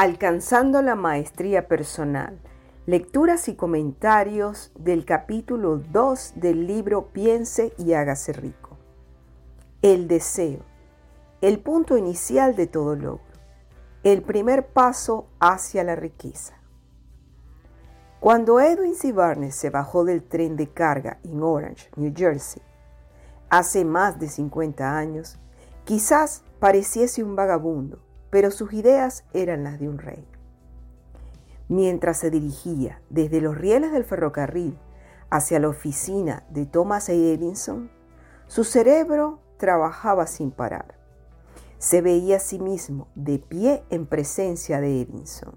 Alcanzando 0.00 0.80
la 0.80 0.94
maestría 0.94 1.66
personal. 1.66 2.38
Lecturas 2.86 3.48
y 3.48 3.56
comentarios 3.56 4.70
del 4.78 5.04
capítulo 5.04 5.78
2 5.78 6.34
del 6.36 6.68
libro 6.68 7.08
Piense 7.08 7.72
y 7.78 7.94
hágase 7.94 8.32
rico. 8.32 8.76
El 9.82 10.06
deseo. 10.06 10.60
El 11.40 11.58
punto 11.58 11.96
inicial 11.96 12.54
de 12.54 12.68
todo 12.68 12.94
logro. 12.94 13.24
El 14.04 14.22
primer 14.22 14.68
paso 14.68 15.26
hacia 15.40 15.82
la 15.82 15.96
riqueza. 15.96 16.54
Cuando 18.20 18.60
Edwin 18.60 18.94
C. 18.94 19.12
Barnes 19.12 19.56
se 19.56 19.68
bajó 19.68 20.04
del 20.04 20.22
tren 20.22 20.54
de 20.54 20.68
carga 20.68 21.18
en 21.24 21.42
Orange, 21.42 21.90
New 21.96 22.12
Jersey, 22.16 22.62
hace 23.50 23.84
más 23.84 24.20
de 24.20 24.28
50 24.28 24.96
años, 24.96 25.40
quizás 25.84 26.44
pareciese 26.60 27.24
un 27.24 27.34
vagabundo 27.34 27.98
pero 28.30 28.50
sus 28.50 28.72
ideas 28.72 29.24
eran 29.32 29.64
las 29.64 29.78
de 29.78 29.88
un 29.88 29.98
rey. 29.98 30.26
Mientras 31.68 32.18
se 32.18 32.30
dirigía 32.30 33.02
desde 33.10 33.40
los 33.40 33.56
rieles 33.56 33.92
del 33.92 34.04
ferrocarril 34.04 34.78
hacia 35.30 35.60
la 35.60 35.68
oficina 35.68 36.44
de 36.50 36.66
Thomas 36.66 37.08
A. 37.08 37.12
Edison, 37.12 37.90
su 38.46 38.64
cerebro 38.64 39.40
trabajaba 39.58 40.26
sin 40.26 40.50
parar. 40.50 40.94
Se 41.78 42.00
veía 42.00 42.36
a 42.36 42.40
sí 42.40 42.58
mismo 42.58 43.08
de 43.14 43.38
pie 43.38 43.84
en 43.90 44.06
presencia 44.06 44.80
de 44.80 45.02
Edison. 45.02 45.56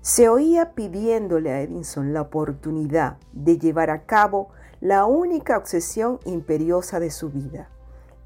Se 0.00 0.30
oía 0.30 0.72
pidiéndole 0.72 1.52
a 1.52 1.60
Edison 1.60 2.14
la 2.14 2.22
oportunidad 2.22 3.18
de 3.32 3.58
llevar 3.58 3.90
a 3.90 4.06
cabo 4.06 4.48
la 4.80 5.04
única 5.04 5.58
obsesión 5.58 6.18
imperiosa 6.24 6.98
de 7.00 7.10
su 7.10 7.28
vida, 7.28 7.68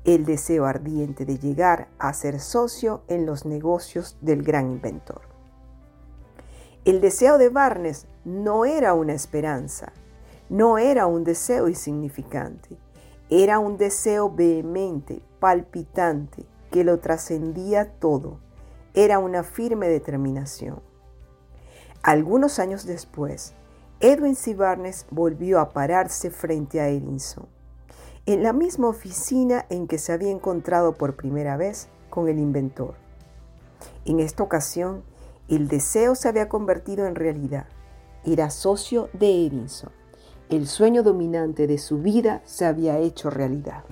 el 0.04 0.26
deseo 0.26 0.66
ardiente 0.66 1.24
de 1.24 1.38
llegar 1.38 1.88
a 1.98 2.12
ser 2.12 2.38
socio 2.38 3.02
en 3.08 3.24
los 3.24 3.46
negocios 3.46 4.18
del 4.20 4.42
gran 4.42 4.70
inventor. 4.70 5.22
El 6.84 7.00
deseo 7.00 7.38
de 7.38 7.48
Barnes 7.48 8.06
no 8.26 8.66
era 8.66 8.92
una 8.92 9.14
esperanza, 9.14 9.92
no 10.50 10.76
era 10.76 11.06
un 11.06 11.24
deseo 11.24 11.68
insignificante, 11.68 12.76
era 13.30 13.58
un 13.58 13.78
deseo 13.78 14.30
vehemente, 14.30 15.22
palpitante, 15.40 16.44
que 16.70 16.84
lo 16.84 16.98
trascendía 16.98 17.92
todo, 17.98 18.40
era 18.92 19.18
una 19.18 19.42
firme 19.42 19.88
determinación. 19.88 20.82
Algunos 22.02 22.58
años 22.58 22.84
después, 22.84 23.54
Edwin 24.00 24.34
C. 24.34 24.54
Barnes 24.54 25.06
volvió 25.10 25.60
a 25.60 25.70
pararse 25.70 26.30
frente 26.30 26.80
a 26.80 26.88
Edison 26.88 27.48
en 28.26 28.42
la 28.42 28.54
misma 28.54 28.88
oficina 28.88 29.66
en 29.68 29.86
que 29.86 29.98
se 29.98 30.12
había 30.12 30.30
encontrado 30.30 30.94
por 30.94 31.14
primera 31.14 31.58
vez 31.58 31.88
con 32.08 32.28
el 32.28 32.38
inventor. 32.38 32.94
En 34.06 34.18
esta 34.18 34.42
ocasión, 34.42 35.02
el 35.48 35.68
deseo 35.68 36.14
se 36.14 36.28
había 36.28 36.48
convertido 36.48 37.06
en 37.06 37.16
realidad. 37.16 37.66
Era 38.24 38.48
socio 38.48 39.10
de 39.12 39.46
Edison. 39.46 39.92
El 40.48 40.68
sueño 40.68 41.02
dominante 41.02 41.66
de 41.66 41.76
su 41.76 41.98
vida 41.98 42.40
se 42.46 42.64
había 42.64 42.98
hecho 42.98 43.28
realidad. 43.28 43.84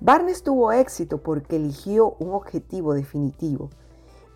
Barnes 0.00 0.42
tuvo 0.42 0.72
éxito 0.72 1.22
porque 1.22 1.56
eligió 1.56 2.16
un 2.18 2.34
objetivo 2.34 2.92
definitivo 2.92 3.70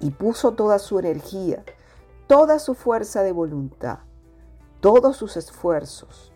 y 0.01 0.11
puso 0.11 0.53
toda 0.53 0.79
su 0.79 0.99
energía, 0.99 1.65
toda 2.27 2.59
su 2.59 2.75
fuerza 2.75 3.23
de 3.23 3.33
voluntad, 3.33 3.99
todos 4.81 5.17
sus 5.17 5.37
esfuerzos, 5.37 6.34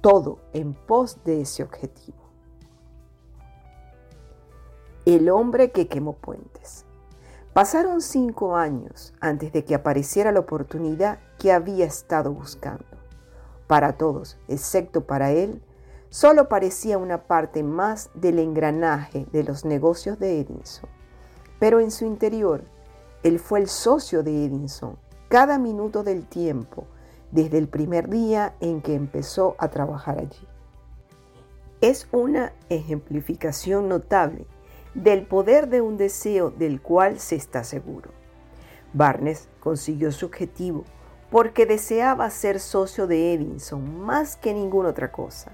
todo 0.00 0.38
en 0.52 0.74
pos 0.74 1.22
de 1.24 1.42
ese 1.42 1.62
objetivo. 1.62 2.18
El 5.04 5.30
hombre 5.30 5.70
que 5.70 5.88
quemó 5.88 6.14
puentes. 6.14 6.84
Pasaron 7.52 8.00
cinco 8.00 8.56
años 8.56 9.12
antes 9.20 9.52
de 9.52 9.64
que 9.64 9.74
apareciera 9.74 10.30
la 10.30 10.40
oportunidad 10.40 11.18
que 11.38 11.52
había 11.52 11.84
estado 11.84 12.32
buscando. 12.32 12.84
Para 13.66 13.96
todos, 13.96 14.38
excepto 14.46 15.06
para 15.06 15.32
él, 15.32 15.62
solo 16.10 16.48
parecía 16.48 16.98
una 16.98 17.24
parte 17.24 17.62
más 17.62 18.10
del 18.14 18.38
engranaje 18.38 19.26
de 19.32 19.44
los 19.44 19.64
negocios 19.64 20.18
de 20.18 20.40
Edinson. 20.40 20.88
Pero 21.58 21.80
en 21.80 21.90
su 21.90 22.04
interior, 22.04 22.64
él 23.22 23.38
fue 23.38 23.60
el 23.60 23.68
socio 23.68 24.22
de 24.22 24.44
Edinson 24.44 24.96
cada 25.28 25.58
minuto 25.58 26.02
del 26.02 26.26
tiempo 26.26 26.86
desde 27.30 27.58
el 27.58 27.68
primer 27.68 28.08
día 28.08 28.54
en 28.60 28.80
que 28.80 28.94
empezó 28.94 29.56
a 29.58 29.68
trabajar 29.68 30.18
allí. 30.18 30.46
Es 31.80 32.08
una 32.12 32.52
ejemplificación 32.68 33.88
notable 33.88 34.46
del 34.94 35.26
poder 35.26 35.68
de 35.68 35.80
un 35.80 35.96
deseo 35.96 36.50
del 36.50 36.80
cual 36.82 37.18
se 37.18 37.36
está 37.36 37.64
seguro. 37.64 38.10
Barnes 38.92 39.48
consiguió 39.60 40.10
su 40.12 40.26
objetivo 40.26 40.84
porque 41.30 41.64
deseaba 41.64 42.28
ser 42.30 42.58
socio 42.58 43.06
de 43.06 43.34
Edison 43.34 44.00
más 44.00 44.36
que 44.36 44.52
ninguna 44.52 44.88
otra 44.88 45.12
cosa. 45.12 45.52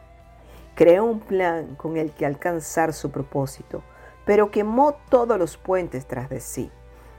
Creó 0.75 1.05
un 1.05 1.21
plan 1.21 1.75
con 1.77 1.97
el 1.97 2.13
que 2.13 2.27
alcanzar 2.27 2.93
su 2.93 3.11
propósito, 3.11 3.83
pero 4.25 4.51
quemó 4.51 4.97
todos 5.11 5.39
los 5.39 5.57
puentes 5.57 6.07
tras 6.07 6.29
de 6.31 6.41
sí. 6.41 6.71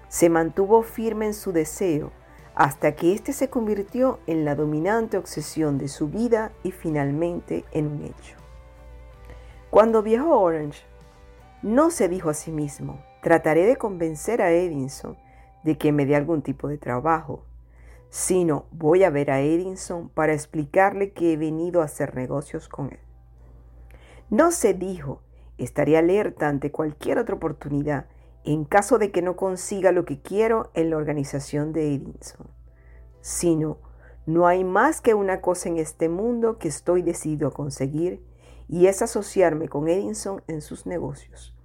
Se 0.09 0.29
mantuvo 0.29 0.81
firme 0.81 1.27
en 1.27 1.33
su 1.33 1.51
deseo 1.51 2.11
hasta 2.57 2.95
que 2.95 3.13
éste 3.13 3.33
se 3.33 3.51
convirtió 3.51 4.19
en 4.25 4.43
la 4.43 4.55
dominante 4.55 5.19
obsesión 5.19 5.77
de 5.77 5.87
su 5.87 6.07
vida 6.07 6.51
y 6.63 6.71
finalmente 6.71 7.65
en 7.71 7.85
un 7.85 8.01
hecho. 8.01 8.35
Cuando 9.69 10.01
viajó 10.01 10.33
a 10.33 10.37
Orange, 10.37 10.81
no 11.61 11.91
se 11.91 12.09
dijo 12.09 12.31
a 12.31 12.33
sí 12.33 12.51
mismo, 12.51 12.99
trataré 13.21 13.67
de 13.67 13.75
convencer 13.75 14.41
a 14.41 14.49
Edinson 14.49 15.15
de 15.63 15.77
que 15.77 15.91
me 15.91 16.07
dé 16.07 16.15
algún 16.15 16.41
tipo 16.41 16.67
de 16.67 16.79
trabajo, 16.79 17.43
sino 18.09 18.65
voy 18.71 19.03
a 19.03 19.11
ver 19.11 19.29
a 19.29 19.39
Edinson 19.41 20.09
para 20.09 20.33
explicarle 20.33 21.11
que 21.11 21.33
he 21.33 21.37
venido 21.37 21.83
a 21.83 21.85
hacer 21.85 22.15
negocios 22.15 22.67
con 22.67 22.87
él. 22.87 22.99
No 24.31 24.49
se 24.49 24.73
dijo, 24.73 25.21
estaré 25.59 25.95
alerta 25.95 26.47
ante 26.47 26.71
cualquier 26.71 27.19
otra 27.19 27.35
oportunidad 27.35 28.07
en 28.47 28.63
caso 28.63 28.97
de 28.97 29.11
que 29.11 29.21
no 29.21 29.35
consiga 29.35 29.91
lo 29.91 30.05
que 30.05 30.21
quiero 30.21 30.71
en 30.73 30.89
la 30.89 30.95
organización 30.95 31.73
de 31.73 31.93
Edinson, 31.93 32.47
sino 33.19 33.79
no 34.25 34.47
hay 34.47 34.63
más 34.63 35.01
que 35.01 35.13
una 35.13 35.41
cosa 35.41 35.67
en 35.67 35.75
este 35.77 36.07
mundo 36.07 36.57
que 36.57 36.69
estoy 36.69 37.01
decidido 37.01 37.49
a 37.49 37.53
conseguir 37.53 38.25
y 38.69 38.87
es 38.87 39.01
asociarme 39.01 39.67
con 39.67 39.89
Edinson 39.89 40.43
en 40.47 40.61
sus 40.61 40.85
negocios. 40.85 41.57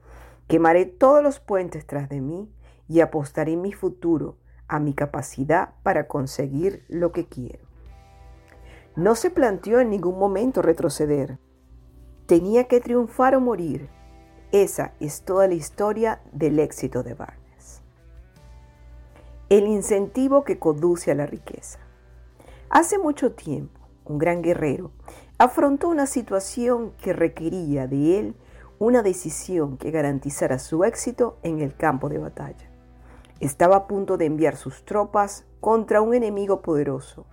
Quemaré 0.48 0.84
todos 0.84 1.22
los 1.22 1.38
puentes 1.38 1.87
tras 1.87 2.09
de 2.09 2.20
mí 2.20 2.53
y 2.88 2.99
apostaré 2.99 3.56
mi 3.56 3.72
futuro 3.72 4.38
a 4.66 4.81
mi 4.81 4.93
capacidad 4.93 5.75
para 5.84 6.09
conseguir 6.09 6.84
lo 6.88 7.12
que 7.12 7.28
quiero. 7.28 7.64
No 8.97 9.14
se 9.14 9.31
planteó 9.31 9.78
en 9.78 9.91
ningún 9.91 10.19
momento 10.19 10.62
retroceder. 10.62 11.38
Tenía 12.26 12.64
que 12.64 12.81
triunfar 12.81 13.37
o 13.37 13.41
morir 13.41 13.88
esa 14.53 14.93
es 15.01 15.23
toda 15.23 15.49
la 15.49 15.55
historia 15.55 16.21
del 16.33 16.59
éxito 16.59 17.03
de 17.03 17.15
Barnes. 17.15 17.83
El 19.49 19.67
incentivo 19.67 20.45
que 20.45 20.59
conduce 20.59 21.11
a 21.11 21.15
la 21.15 21.27
riqueza. 21.27 21.79
Hace 22.69 22.99
mucho 22.99 23.33
tiempo, 23.33 23.81
un 24.05 24.19
gran 24.19 24.43
guerrero 24.43 24.91
afrontó 25.39 25.89
una 25.89 26.07
situación 26.07 26.93
que 27.03 27.12
requería 27.12 27.87
de 27.87 28.19
él 28.19 28.37
una 28.79 29.03
decisión 29.03 29.77
que 29.79 29.91
garantizara 29.91 30.59
su 30.59 30.85
éxito 30.85 31.39
en 31.43 31.61
el 31.61 31.75
campo 31.75 32.09
de 32.09 32.19
batalla. 32.19 32.71
Estaba 33.41 33.77
a 33.77 33.87
punto 33.87 34.17
de 34.17 34.27
enviar 34.27 34.57
sus 34.57 34.85
tropas 34.85 35.47
contra 35.61 36.03
un 36.03 36.15
enemigo 36.15 36.62
poderoso, 36.62 37.25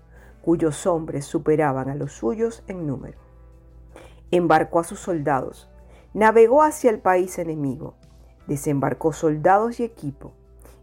cuyos 0.42 0.86
hombres 0.88 1.26
superaban 1.26 1.90
a 1.90 1.96
los 1.96 2.14
suyos 2.14 2.64
en 2.68 2.88
número. 2.88 3.18
Embarcó 4.32 4.80
a 4.80 4.84
sus 4.84 5.00
soldados 5.00 5.70
Navegó 6.14 6.64
hacia 6.64 6.90
el 6.90 6.98
país 6.98 7.38
enemigo, 7.38 7.94
desembarcó 8.48 9.14
soldados 9.14 9.80
y 9.80 9.84
equipo 9.84 10.34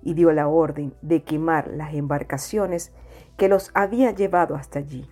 y 0.01 0.15
dio 0.15 0.31
la 0.31 0.47
orden 0.47 0.95
de 1.03 1.25
quemar 1.25 1.67
las 1.67 1.95
embarcaciones 1.95 2.93
que 3.37 3.49
los 3.49 3.73
había 3.75 4.13
llevado 4.13 4.55
hasta 4.55 4.79
allí. 4.79 5.11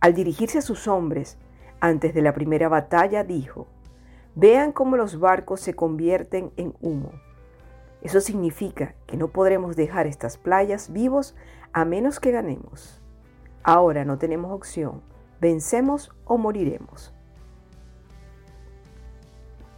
Al 0.00 0.12
dirigirse 0.12 0.58
a 0.58 0.62
sus 0.62 0.86
hombres, 0.86 1.38
antes 1.80 2.12
de 2.12 2.20
la 2.20 2.34
primera 2.34 2.68
batalla, 2.68 3.24
dijo, 3.24 3.68
Vean 4.34 4.70
cómo 4.70 4.98
los 4.98 5.18
barcos 5.18 5.60
se 5.60 5.72
convierten 5.72 6.52
en 6.58 6.74
humo. 6.82 7.12
Eso 8.02 8.20
significa 8.20 8.96
que 9.06 9.16
no 9.16 9.28
podremos 9.28 9.76
dejar 9.76 10.06
estas 10.06 10.36
playas 10.36 10.92
vivos 10.92 11.34
a 11.72 11.86
menos 11.86 12.20
que 12.20 12.32
ganemos. 12.32 13.00
Ahora 13.62 14.04
no 14.04 14.18
tenemos 14.18 14.52
opción, 14.52 15.00
vencemos 15.40 16.12
o 16.26 16.36
moriremos 16.36 17.15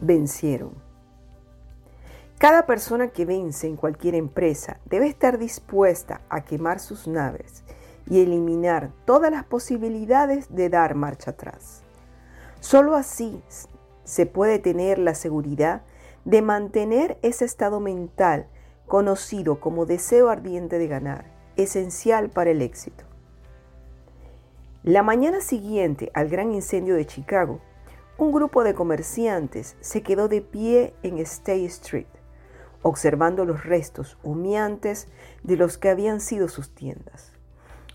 vencieron. 0.01 0.73
Cada 2.39 2.67
persona 2.67 3.09
que 3.09 3.25
vence 3.25 3.67
en 3.67 3.77
cualquier 3.77 4.15
empresa 4.15 4.79
debe 4.85 5.09
estar 5.09 5.39
dispuesta 5.39 6.21
a 6.29 6.45
quemar 6.45 6.79
sus 6.79 7.09
naves 7.09 7.65
y 8.07 8.21
eliminar 8.21 8.93
todas 9.05 9.31
las 9.31 9.45
posibilidades 9.45 10.55
de 10.55 10.69
dar 10.69 10.95
marcha 10.95 11.33
atrás. 11.33 11.83
Solo 12.61 12.95
así 12.95 13.43
se 14.05 14.27
puede 14.27 14.59
tener 14.59 14.99
la 14.99 15.15
seguridad 15.15 15.83
de 16.25 16.43
mantener 16.43 17.19
ese 17.23 17.45
estado 17.45 17.81
mental 17.81 18.47
conocido 18.87 19.61
como 19.61 19.85
deseo 19.85 20.31
ardiente 20.31 20.79
de 20.79 20.89
ganar, 20.89 21.27
esencial 21.57 22.31
para 22.31 22.51
el 22.51 22.63
éxito. 22.63 23.05
La 24.83 25.03
mañana 25.03 25.41
siguiente 25.41 26.11
al 26.15 26.29
gran 26.29 26.53
incendio 26.55 26.95
de 26.95 27.07
Chicago, 27.07 27.61
un 28.19 28.33
grupo 28.33 28.65
de 28.65 28.75
comerciantes 28.75 29.77
se 29.81 30.03
quedó 30.03 30.27
de 30.27 30.43
pie 30.43 30.93
en 31.05 31.19
State 31.19 31.67
Street, 31.67 32.09
observando 32.83 33.45
los 33.45 33.65
restos 33.65 34.19
humeantes 34.25 35.07
de 35.45 35.57
los 35.57 35.79
que 35.79 35.89
habían 35.89 36.21
sido 36.21 36.49
sus 36.49 36.75
tiendas. 36.75 37.33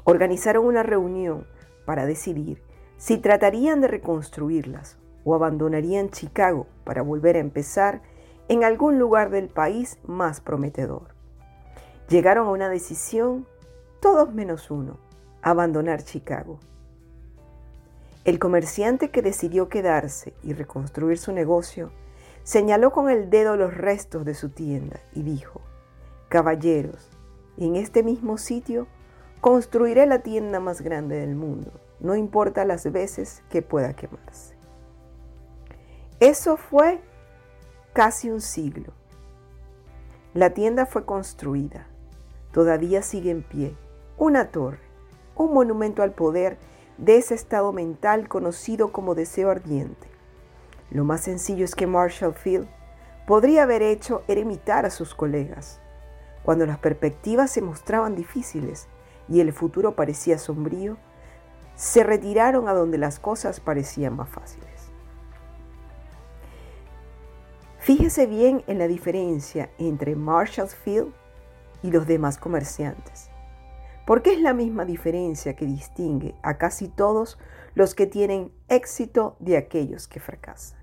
Organizaron 0.05 0.65
una 0.65 0.81
reunión 0.81 1.45
para 1.85 2.05
decidir 2.05 2.63
si 2.95 3.17
tratarían 3.17 3.81
de 3.81 3.89
reconstruirlas 3.89 4.97
o 5.25 5.35
abandonarían 5.35 6.09
Chicago 6.09 6.67
para 6.85 7.01
volver 7.01 7.35
a 7.35 7.39
empezar 7.39 8.01
en 8.47 8.63
algún 8.63 8.99
lugar 8.99 9.29
del 9.29 9.49
país 9.49 9.99
más 10.05 10.39
prometedor. 10.39 11.15
Llegaron 12.07 12.47
a 12.47 12.51
una 12.51 12.69
decisión, 12.69 13.45
todos 13.99 14.33
menos 14.33 14.71
uno, 14.71 14.99
abandonar 15.41 16.03
Chicago. 16.03 16.59
El 18.25 18.39
comerciante 18.39 19.11
que 19.11 19.21
decidió 19.21 19.67
quedarse 19.67 20.33
y 20.43 20.53
reconstruir 20.53 21.17
su 21.17 21.33
negocio 21.33 21.91
señaló 22.43 22.91
con 22.91 23.09
el 23.09 23.29
dedo 23.29 23.57
los 23.57 23.75
restos 23.75 24.23
de 24.23 24.33
su 24.33 24.49
tienda 24.49 25.01
y 25.13 25.23
dijo, 25.23 25.59
Caballeros, 26.29 27.09
en 27.57 27.75
este 27.75 28.01
mismo 28.01 28.37
sitio 28.37 28.87
construiré 29.41 30.05
la 30.05 30.19
tienda 30.19 30.61
más 30.61 30.81
grande 30.81 31.17
del 31.17 31.35
mundo, 31.35 31.71
no 31.99 32.15
importa 32.15 32.63
las 32.63 32.89
veces 32.89 33.43
que 33.49 33.61
pueda 33.61 33.93
quemarse. 33.93 34.55
Eso 36.21 36.55
fue 36.55 37.01
casi 37.91 38.29
un 38.29 38.39
siglo. 38.39 38.93
La 40.33 40.51
tienda 40.51 40.85
fue 40.85 41.05
construida. 41.05 41.87
Todavía 42.53 43.01
sigue 43.01 43.31
en 43.31 43.43
pie. 43.43 43.75
Una 44.17 44.49
torre, 44.49 44.79
un 45.35 45.53
monumento 45.53 46.03
al 46.03 46.13
poder 46.13 46.57
de 47.03 47.17
ese 47.17 47.35
estado 47.35 47.73
mental 47.73 48.29
conocido 48.29 48.93
como 48.93 49.13
deseo 49.13 49.49
ardiente. 49.49 50.07
Lo 50.89 51.03
más 51.03 51.21
sencillo 51.21 51.65
es 51.65 51.75
que 51.75 51.85
Marshall 51.85 52.33
Field 52.33 52.67
podría 53.27 53.63
haber 53.63 53.81
hecho 53.81 54.23
era 54.29 54.39
imitar 54.39 54.85
a 54.85 54.89
sus 54.89 55.13
colegas. 55.13 55.81
Cuando 56.43 56.65
las 56.65 56.77
perspectivas 56.77 57.51
se 57.51 57.61
mostraban 57.61 58.15
difíciles 58.15 58.87
y 59.27 59.41
el 59.41 59.51
futuro 59.51 59.97
parecía 59.97 60.37
sombrío, 60.37 60.95
se 61.75 62.03
retiraron 62.03 62.69
a 62.69 62.73
donde 62.73 62.97
las 62.97 63.19
cosas 63.19 63.59
parecían 63.59 64.15
más 64.15 64.29
fáciles. 64.29 64.69
Fíjese 67.79 68.27
bien 68.27 68.63
en 68.67 68.77
la 68.77 68.87
diferencia 68.87 69.69
entre 69.77 70.15
Field 70.15 71.11
y 71.81 71.91
los 71.91 72.07
demás 72.07 72.37
comerciantes, 72.37 73.29
porque 74.05 74.33
es 74.33 74.41
la 74.41 74.53
misma 74.53 74.85
diferencia 74.85 75.55
que 75.55 75.65
distingue 75.65 76.35
a 76.43 76.57
casi 76.57 76.87
todos 76.87 77.37
los 77.75 77.95
que 77.95 78.05
tienen 78.05 78.51
éxito 78.67 79.35
de 79.39 79.57
aquellos 79.57 80.07
que 80.07 80.19
fracasan. 80.19 80.79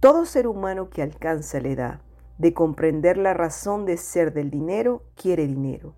Todo 0.00 0.24
ser 0.24 0.46
humano 0.46 0.90
que 0.90 1.02
alcanza 1.02 1.60
la 1.60 1.68
edad 1.68 2.00
de 2.38 2.54
comprender 2.54 3.18
la 3.18 3.34
razón 3.34 3.84
de 3.84 3.96
ser 3.96 4.32
del 4.32 4.50
dinero 4.50 5.02
quiere 5.16 5.46
dinero. 5.46 5.94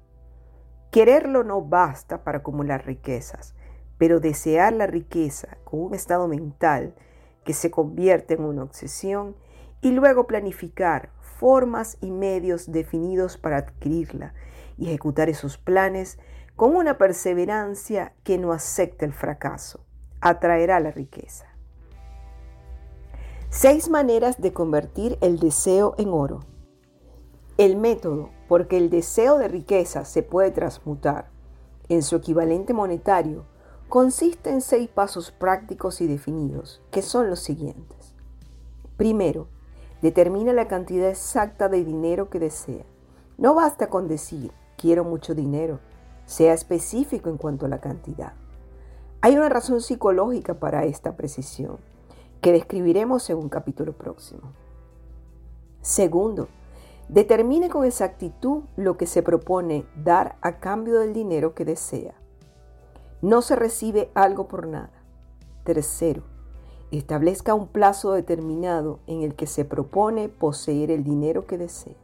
Quererlo 0.91 1.45
no 1.45 1.63
basta 1.63 2.25
para 2.25 2.39
acumular 2.39 2.87
riquezas, 2.87 3.55
pero 3.99 4.19
desear 4.19 4.73
la 4.73 4.87
riqueza 4.87 5.59
con 5.65 5.81
un 5.81 5.95
estado 5.95 6.27
mental 6.27 6.95
que 7.45 7.53
se 7.53 7.71
convierte 7.71 8.35
en 8.35 8.45
una 8.45 8.63
obsesión 8.63 9.37
y 9.83 9.93
luego 9.93 10.27
planificar 10.27 11.11
formas 11.21 11.97
y 12.01 12.11
medios 12.11 12.73
definidos 12.73 13.39
para 13.39 13.59
adquirirla 13.59 14.35
y 14.81 14.87
ejecutar 14.87 15.29
esos 15.29 15.59
planes 15.59 16.19
con 16.57 16.75
una 16.75 16.99
perseverancia 16.99 18.15
que 18.25 18.39
no 18.39 18.53
acepta 18.53 19.05
el 19.05 19.13
fracaso, 19.13 19.85
atraerá 20.21 20.81
la 20.81 20.91
riqueza. 20.91 21.47
Seis 23.51 23.89
maneras 23.89 24.41
de 24.41 24.53
convertir 24.53 25.19
el 25.21 25.39
deseo 25.39 25.95
en 25.99 26.09
oro. 26.09 26.41
El 27.59 27.77
método, 27.77 28.31
porque 28.49 28.79
el 28.79 28.91
deseo 28.91 29.39
de 29.39 29.49
riqueza 29.49 30.05
se 30.05 30.23
puede 30.23 30.51
transmutar 30.51 31.31
en 31.89 32.03
su 32.03 32.17
equivalente 32.17 32.73
monetario, 32.73 33.45
consiste 33.89 34.51
en 34.51 34.61
seis 34.61 34.89
pasos 34.89 35.31
prácticos 35.31 36.01
y 36.01 36.07
definidos, 36.07 36.81
que 36.91 37.03
son 37.03 37.29
los 37.29 37.41
siguientes. 37.41 38.15
Primero, 38.97 39.49
determina 40.01 40.53
la 40.53 40.69
cantidad 40.69 41.11
exacta 41.11 41.69
de 41.69 41.85
dinero 41.85 42.31
que 42.31 42.39
desea. 42.39 42.85
No 43.37 43.55
basta 43.55 43.89
con 43.89 44.07
decir, 44.07 44.53
quiero 44.81 45.05
mucho 45.05 45.35
dinero, 45.35 45.79
sea 46.25 46.55
específico 46.55 47.29
en 47.29 47.37
cuanto 47.37 47.67
a 47.67 47.69
la 47.69 47.81
cantidad. 47.81 48.33
Hay 49.21 49.37
una 49.37 49.51
razón 49.51 49.83
psicológica 49.83 50.55
para 50.55 50.87
esta 50.87 51.17
precisión, 51.17 51.77
que 52.41 52.53
describiremos 52.53 53.29
en 53.29 53.37
un 53.37 53.51
capítulo 53.51 53.93
próximo. 53.93 54.53
Segundo, 55.83 56.49
determine 57.11 57.69
con 57.69 57.85
exactitud 57.85 58.63
lo 58.77 58.97
que 58.97 59.07
se 59.07 59.23
propone 59.23 59.85
dar 60.03 60.39
a 60.41 60.61
cambio 60.61 61.01
del 61.01 61.13
dinero 61.13 61.55
que 61.55 61.67
desea. 61.67 62.15
No 63.21 63.43
se 63.43 63.57
recibe 63.57 64.11
algo 64.15 64.49
por 64.49 64.67
nada. 64.67 65.03
Tercero, 65.65 66.23
establezca 66.91 67.53
un 67.53 67.67
plazo 67.67 68.13
determinado 68.13 69.01
en 69.07 69.21
el 69.21 69.35
que 69.35 69.47
se 69.47 69.67
propone 69.67 70.31
poseer 70.31 70.91
el 70.91 71.05
dinero 71.05 71.47
que 71.47 71.59
desea. 71.59 71.97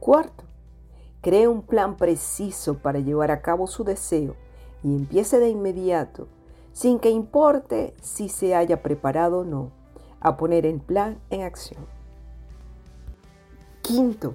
Cuarto, 0.00 0.42
cree 1.22 1.48
un 1.48 1.62
plan 1.62 1.96
preciso 1.96 2.78
para 2.78 2.98
llevar 2.98 3.30
a 3.30 3.40
cabo 3.40 3.66
su 3.66 3.84
deseo 3.84 4.36
y 4.82 4.94
empiece 4.94 5.38
de 5.38 5.48
inmediato, 5.48 6.28
sin 6.72 6.98
que 6.98 7.10
importe 7.10 7.94
si 8.02 8.28
se 8.28 8.54
haya 8.54 8.82
preparado 8.82 9.38
o 9.38 9.44
no, 9.44 9.70
a 10.20 10.36
poner 10.36 10.66
el 10.66 10.80
plan 10.80 11.18
en 11.30 11.42
acción. 11.42 11.86
Quinto, 13.80 14.34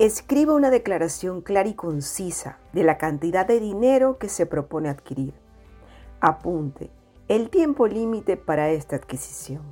Escriba 0.00 0.54
una 0.54 0.70
declaración 0.70 1.40
clara 1.40 1.68
y 1.68 1.74
concisa 1.74 2.58
de 2.72 2.82
la 2.82 2.98
cantidad 2.98 3.46
de 3.46 3.60
dinero 3.60 4.18
que 4.18 4.28
se 4.28 4.44
propone 4.44 4.88
adquirir. 4.88 5.34
Apunte 6.20 6.90
el 7.28 7.48
tiempo 7.48 7.86
límite 7.86 8.36
para 8.36 8.70
esta 8.70 8.96
adquisición. 8.96 9.62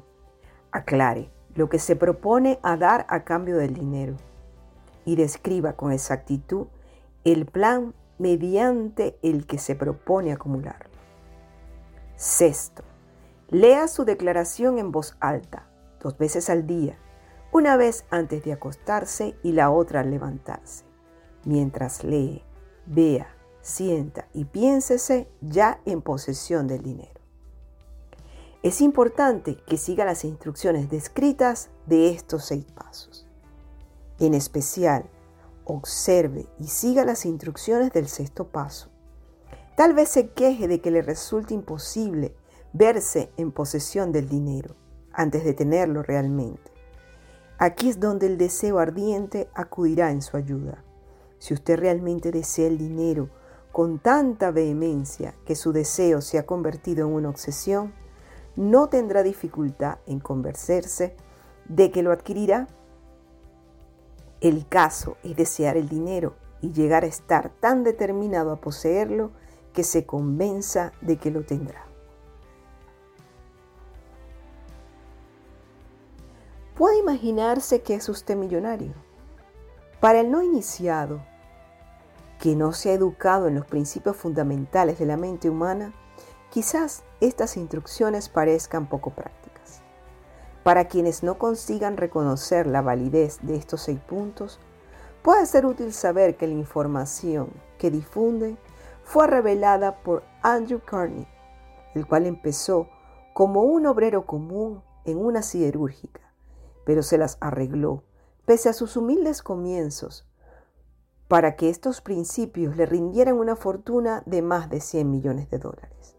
Aclare 0.71 1.29
lo 1.57 1.69
que 1.69 1.81
se 1.81 1.97
propone 1.97 2.61
a 2.63 2.77
dar 2.77 3.05
a 3.09 3.25
cambio 3.25 3.57
del 3.57 3.75
dinero 3.75 4.15
y 5.05 5.17
describa 5.17 5.75
con 5.75 5.93
exactitud 5.93 6.67
el 7.25 7.47
plan 7.47 7.95
mediante 8.19 9.19
el 9.23 9.47
que 9.47 9.59
se 9.59 9.75
propone 9.75 10.33
acumularlo. 10.33 10.91
Sexto, 12.17 12.83
lea 13.49 13.89
su 13.89 14.05
declaración 14.05 14.79
en 14.79 14.93
voz 14.93 15.17
alta, 15.21 15.67
dos 16.01 16.17
veces 16.19 16.51
al 16.51 16.67
día 16.67 16.99
una 17.53 17.77
vez 17.77 18.07
antes 18.11 18.43
de 18.45 18.55
acostarse 18.55 19.37
y 19.43 19.53
la 19.53 19.71
otra 19.71 20.01
al 20.01 20.11
levantarse. 20.11 20.85
Mientras 21.45 22.03
lee, 22.03 22.43
vea, 22.87 23.29
sienta 23.61 24.27
y 24.33 24.47
piénsese 24.47 25.29
ya 25.43 25.81
en 25.85 26.01
posesión 26.01 26.67
del 26.67 26.83
dinero. 26.83 27.21
Es 28.63 28.81
importante 28.81 29.57
que 29.67 29.77
siga 29.77 30.05
las 30.05 30.25
instrucciones 30.25 30.89
descritas 30.89 31.69
de 31.87 32.11
estos 32.11 32.47
seis 32.47 32.65
pasos. 32.65 33.12
En 34.23 34.35
especial, 34.35 35.11
observe 35.65 36.47
y 36.61 36.69
siga 36.69 37.05
las 37.05 37.27
instrucciones 37.27 37.91
del 37.91 38.07
sexto 38.07 38.47
paso. 38.47 38.89
Tal 39.77 39.95
vez 39.95 40.11
se 40.11 40.29
queje 40.29 40.69
de 40.69 40.81
que 40.81 40.93
le 40.93 41.03
resulte 41.03 41.55
imposible 41.55 42.33
verse 42.73 43.33
en 43.37 43.51
posesión 43.51 44.13
del 44.13 44.29
dinero 44.29 44.77
antes 45.13 45.43
de 45.43 45.55
tenerlo 45.55 46.05
realmente. 46.05 46.71
Aquí 47.59 47.89
es 47.89 47.99
donde 47.99 48.27
el 48.29 48.39
deseo 48.39 48.79
ardiente 48.79 49.49
acudirá 49.55 50.13
en 50.13 50.23
su 50.23 50.37
ayuda. 50.37 50.85
Si 51.41 51.53
usted 51.53 51.77
realmente 51.77 52.31
desea 52.31 52.69
el 52.69 52.79
dinero 52.79 53.29
con 53.73 53.99
tanta 53.99 54.53
vehemencia 54.53 55.35
que 55.45 55.57
su 55.57 55.73
deseo 55.73 56.21
se 56.21 56.39
ha 56.39 56.47
convertido 56.47 57.09
en 57.09 57.15
una 57.15 57.29
obsesión, 57.29 57.93
no 58.55 58.89
tendrá 58.89 59.25
dificultad 59.25 59.99
en 60.07 60.21
convencerse 60.21 61.17
de 61.69 61.91
que 61.91 62.05
lo 62.05 62.13
adquirirá. 62.13 62.69
El 64.43 64.67
caso 64.67 65.19
es 65.23 65.37
desear 65.37 65.77
el 65.77 65.89
dinero 65.89 66.35
y 66.61 66.73
llegar 66.73 67.05
a 67.05 67.07
estar 67.07 67.51
tan 67.61 67.85
determinado 67.85 68.51
a 68.51 68.57
poseerlo 68.57 69.31
que 69.73 69.85
se 69.85 70.05
convenza 70.05 70.93
de 71.01 71.17
que 71.17 71.31
lo 71.31 71.45
tendrá. 71.45 71.87
Puede 76.75 76.99
imaginarse 76.99 77.83
que 77.83 77.95
es 77.95 78.09
usted 78.09 78.35
millonario. 78.35 78.95
Para 80.01 80.19
el 80.19 80.33
no 80.33 80.43
iniciado, 80.43 81.23
que 82.41 82.57
no 82.57 82.73
se 82.73 82.91
ha 82.91 82.95
educado 82.95 83.47
en 83.47 83.55
los 83.55 83.67
principios 83.67 84.17
fundamentales 84.17 84.99
de 84.99 85.07
la 85.07 85.17
mente 85.17 85.49
humana, 85.51 85.95
quizás 86.51 87.05
estas 87.21 87.57
instrucciones 87.57 88.29
parezcan 88.29 88.89
poco 88.89 89.11
prácticas. 89.11 89.42
Para 90.63 90.87
quienes 90.87 91.25
no 91.25 91.39
consigan 91.39 91.97
reconocer 91.97 92.67
la 92.67 92.83
validez 92.83 93.41
de 93.43 93.57
estos 93.57 93.83
seis 93.83 93.99
puntos, 93.99 94.61
puede 95.23 95.45
ser 95.47 95.67
útil 95.67 95.93
saber 95.93 96.37
que 96.37 96.47
la 96.47 96.55
información 96.55 97.51
que 97.79 97.91
difunden 97.91 98.59
fue 99.03 99.27
revelada 99.27 100.03
por 100.03 100.23
Andrew 100.43 100.81
Carney, 100.81 101.27
el 101.95 102.07
cual 102.07 102.27
empezó 102.27 102.89
como 103.35 103.63
un 103.63 103.87
obrero 103.87 104.25
común 104.25 104.83
en 105.05 105.19
una 105.19 105.43
siderúrgica, 105.43 106.21
pero 106.85 107.03
se 107.03 107.19
las 107.19 107.39
arregló, 107.41 108.05
pese 108.47 108.69
a 108.69 108.73
sus 108.73 108.97
humildes 108.97 109.43
comienzos, 109.43 110.29
para 111.27 111.57
que 111.57 111.71
estos 111.71 112.01
principios 112.01 112.77
le 112.77 112.87
rindieran 112.87 113.37
una 113.37 113.57
fortuna 113.57 114.23
de 114.27 114.43
más 114.43 114.71
de 114.71 114.81
100 114.81 115.11
millones 115.11 115.51
de 115.51 115.59
dólares. 115.59 116.17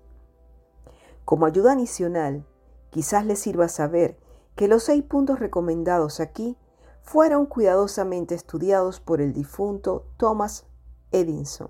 Como 1.24 1.46
ayuda 1.46 1.74
adicional, 1.74 2.46
quizás 2.90 3.26
le 3.26 3.36
sirva 3.36 3.70
saber 3.70 4.18
que 4.56 4.68
los 4.68 4.84
seis 4.84 5.04
puntos 5.04 5.40
recomendados 5.40 6.20
aquí 6.20 6.58
fueron 7.02 7.46
cuidadosamente 7.46 8.36
estudiados 8.36 9.00
por 9.00 9.22
el 9.22 9.34
difunto 9.34 10.06
Thomas 10.18 10.66
Edison, 11.12 11.70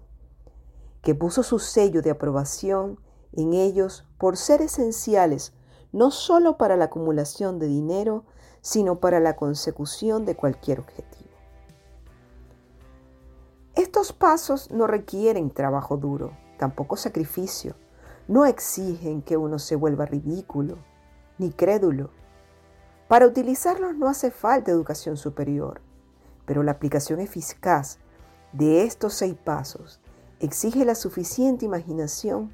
que 1.02 1.16
puso 1.16 1.44
su 1.44 1.60
sello 1.60 2.02
de 2.02 2.12
aprobación 2.12 3.00
en 3.34 3.54
ellos 3.54 4.06
por 4.18 4.38
ser 4.38 4.62
esenciales 4.62 5.54
no 5.94 6.10
solo 6.12 6.58
para 6.58 6.76
la 6.76 6.86
acumulación 6.86 7.60
de 7.60 7.68
dinero, 7.68 8.26
sino 8.62 9.00
para 9.00 9.20
la 9.20 9.36
consecución 9.36 10.26
de 10.26 10.36
cualquier 10.36 10.80
objetivo. 10.80 11.30
Estos 13.76 14.12
pasos 14.12 14.72
no 14.72 14.88
requieren 14.88 15.52
trabajo 15.52 15.98
duro, 15.98 16.36
tampoco 16.58 16.98
sacrificio, 16.98 17.76
no 18.28 18.46
exigen 18.46 19.22
que 19.22 19.38
uno 19.38 19.60
se 19.60 19.76
vuelva 19.76 20.06
ridículo 20.06 20.78
ni 21.38 21.52
crédulo. 21.52 22.10
Para 23.14 23.28
utilizarlos 23.28 23.96
no 23.96 24.08
hace 24.08 24.32
falta 24.32 24.72
educación 24.72 25.18
superior, 25.18 25.82
pero 26.48 26.64
la 26.64 26.72
aplicación 26.72 27.20
eficaz 27.20 28.00
de 28.54 28.86
estos 28.86 29.14
seis 29.14 29.36
pasos 29.36 30.02
exige 30.40 30.84
la 30.84 30.96
suficiente 30.96 31.64
imaginación 31.64 32.52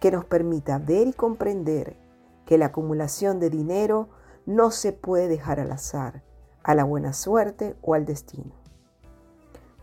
que 0.00 0.10
nos 0.10 0.24
permita 0.24 0.78
ver 0.78 1.06
y 1.06 1.12
comprender 1.12 1.96
que 2.44 2.58
la 2.58 2.66
acumulación 2.66 3.38
de 3.38 3.50
dinero 3.50 4.08
no 4.46 4.72
se 4.72 4.92
puede 4.92 5.28
dejar 5.28 5.60
al 5.60 5.70
azar, 5.70 6.24
a 6.64 6.74
la 6.74 6.82
buena 6.82 7.12
suerte 7.12 7.76
o 7.80 7.94
al 7.94 8.04
destino. 8.04 8.50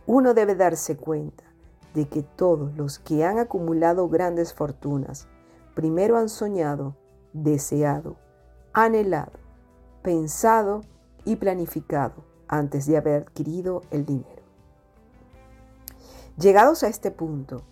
Uno 0.08 0.34
debe 0.34 0.56
darse 0.56 0.98
cuenta 0.98 1.46
de 1.94 2.10
que 2.10 2.22
todos 2.22 2.76
los 2.76 3.00
que 3.00 3.24
han 3.24 3.40
acumulado 3.40 4.10
grandes 4.10 4.54
fortunas 4.54 5.30
primero 5.74 6.18
han 6.18 6.28
soñado, 6.28 6.98
deseado, 7.32 8.18
anhelado, 8.74 9.47
pensado 10.02 10.82
y 11.26 11.36
planificado 11.36 12.24
antes 12.48 12.86
de 12.86 12.98
haber 12.98 13.24
adquirido 13.24 13.82
el 13.92 14.06
dinero. 14.06 14.44
Llegados 16.38 16.84
a 16.84 16.88
este 16.88 17.12
punto, 17.12 17.64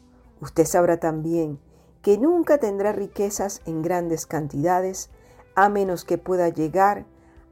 usted 0.41 0.65
sabrá 0.65 1.00
también 1.00 1.60
que 2.01 2.17
nunca 2.17 2.58
tendrá 2.58 2.91
riquezas 2.91 3.62
en 3.65 3.82
grandes 3.82 4.25
cantidades 4.25 5.10
a 5.55 5.70
menos 5.70 6.03
que 6.03 6.17
pueda 6.17 6.50
llegar 6.50 7.05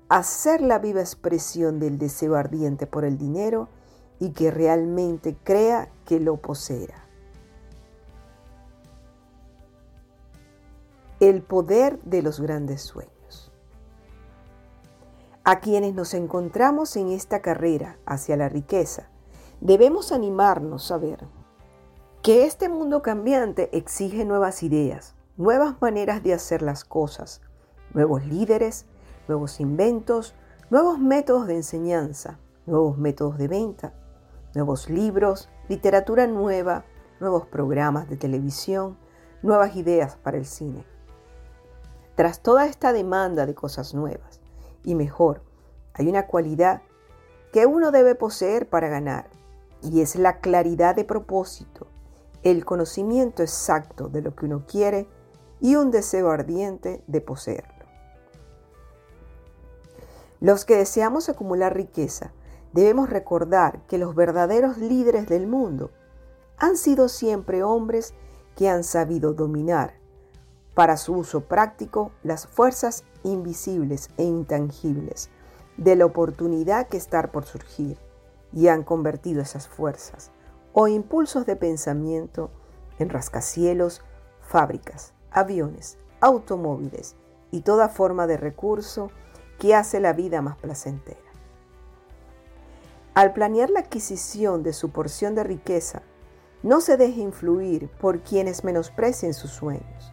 a 0.10 0.24
ser 0.24 0.62
la 0.62 0.80
viva 0.80 1.02
expresión 1.02 1.80
del 1.80 1.98
deseo 1.98 2.36
ardiente 2.36 2.86
por 2.86 3.06
el 3.06 3.18
dinero 3.18 3.70
y 4.20 4.32
que 4.32 4.52
realmente 4.52 5.36
crea 5.44 5.90
que 6.06 6.20
lo 6.20 6.38
poseerá. 6.38 7.08
El 11.20 11.42
poder 11.42 12.00
de 12.02 12.22
los 12.22 12.40
grandes 12.40 12.82
sueños. 12.82 13.13
A 15.44 15.60
quienes 15.60 15.94
nos 15.94 16.14
encontramos 16.14 16.96
en 16.96 17.10
esta 17.10 17.42
carrera 17.42 17.98
hacia 18.06 18.38
la 18.38 18.50
riqueza, 18.50 19.10
Debemos 19.64 20.12
animarnos 20.12 20.92
a 20.92 20.98
ver 20.98 21.26
que 22.22 22.46
este 22.46 22.68
mundo 22.68 23.02
cambiante 23.02 23.70
exige 23.72 24.26
nuevas 24.26 24.62
ideas, 24.62 25.16
nuevas 25.38 25.82
maneras 25.82 26.22
de 26.22 26.34
hacer 26.34 26.62
las 26.62 26.84
cosas, 26.84 27.40
nuevos 27.94 28.26
líderes, 28.26 28.88
nuevos 29.30 29.62
inventos, 29.62 30.36
nuevos 30.70 31.00
métodos 31.00 31.48
de 31.48 31.56
enseñanza, 31.56 32.40
nuevos 32.66 32.98
métodos 32.98 33.38
de 33.38 33.48
venta, 33.48 33.94
nuevos 34.54 34.90
libros, 34.90 35.48
literatura 35.70 36.28
nueva, 36.28 36.84
nuevos 37.22 37.46
programas 37.48 38.10
de 38.10 38.18
televisión, 38.18 38.98
nuevas 39.44 39.78
ideas 39.78 40.18
para 40.18 40.36
el 40.36 40.46
cine. 40.46 40.86
Tras 42.16 42.42
toda 42.42 42.66
esta 42.66 42.92
demanda 42.92 43.46
de 43.46 43.56
cosas 43.56 43.94
nuevas 43.94 44.42
y 44.84 44.96
mejor, 44.96 45.42
hay 45.94 46.08
una 46.08 46.28
cualidad 46.28 46.82
que 47.52 47.66
uno 47.66 47.92
debe 47.92 48.16
poseer 48.16 48.68
para 48.68 48.90
ganar 48.90 49.30
y 49.82 50.02
es 50.02 50.16
la 50.16 50.40
claridad 50.40 50.96
de 50.96 51.04
propósito, 51.04 51.88
el 52.42 52.66
conocimiento 52.66 53.44
exacto 53.44 54.10
de 54.10 54.22
lo 54.22 54.36
que 54.36 54.46
uno 54.46 54.66
quiere 54.68 55.08
y 55.60 55.76
un 55.76 55.92
deseo 55.92 56.30
ardiente 56.32 57.04
de 57.08 57.22
poseerlo. 57.22 57.86
Los 60.40 60.66
que 60.66 60.76
deseamos 60.76 61.30
acumular 61.30 61.76
riqueza 61.76 62.34
debemos 62.74 63.10
recordar 63.10 63.86
que 63.88 63.98
los 63.98 64.16
verdaderos 64.16 64.78
líderes 64.78 65.28
del 65.28 65.48
mundo 65.48 65.92
han 66.58 66.76
sido 66.76 67.08
siempre 67.08 67.64
hombres 67.64 68.14
que 68.56 68.68
han 68.68 68.84
sabido 68.84 69.34
dominar 69.34 69.94
para 70.74 70.98
su 70.98 71.14
uso 71.14 71.42
práctico 71.42 72.12
las 72.24 72.48
fuerzas 72.48 73.04
invisibles 73.24 74.10
e 74.18 74.24
intangibles 74.24 75.30
de 75.78 75.96
la 75.96 76.06
oportunidad 76.06 76.88
que 76.88 76.98
está 76.98 77.32
por 77.32 77.46
surgir 77.46 77.98
y 78.52 78.68
han 78.68 78.84
convertido 78.84 79.42
esas 79.42 79.68
fuerzas 79.68 80.32
o 80.74 80.88
impulsos 80.88 81.46
de 81.46 81.56
pensamiento 81.56 82.52
en 83.00 83.10
rascacielos, 83.10 84.02
fábricas, 84.42 85.14
aviones, 85.32 85.98
automóviles 86.22 87.16
y 87.52 87.62
toda 87.62 87.90
forma 87.90 88.28
de 88.28 88.38
recurso 88.38 89.12
que 89.60 89.76
hace 89.76 90.00
la 90.00 90.14
vida 90.14 90.42
más 90.42 90.58
placentera. 90.58 91.20
Al 93.14 93.34
planear 93.34 93.70
la 93.70 93.82
adquisición 93.82 94.64
de 94.64 94.74
su 94.74 94.90
porción 94.90 95.36
de 95.36 95.44
riqueza, 95.44 96.02
no 96.64 96.82
se 96.82 96.98
deje 96.98 97.22
influir 97.22 97.90
por 97.90 98.22
quienes 98.22 98.64
menosprecien 98.64 99.34
sus 99.34 99.52
sueños. 99.52 100.13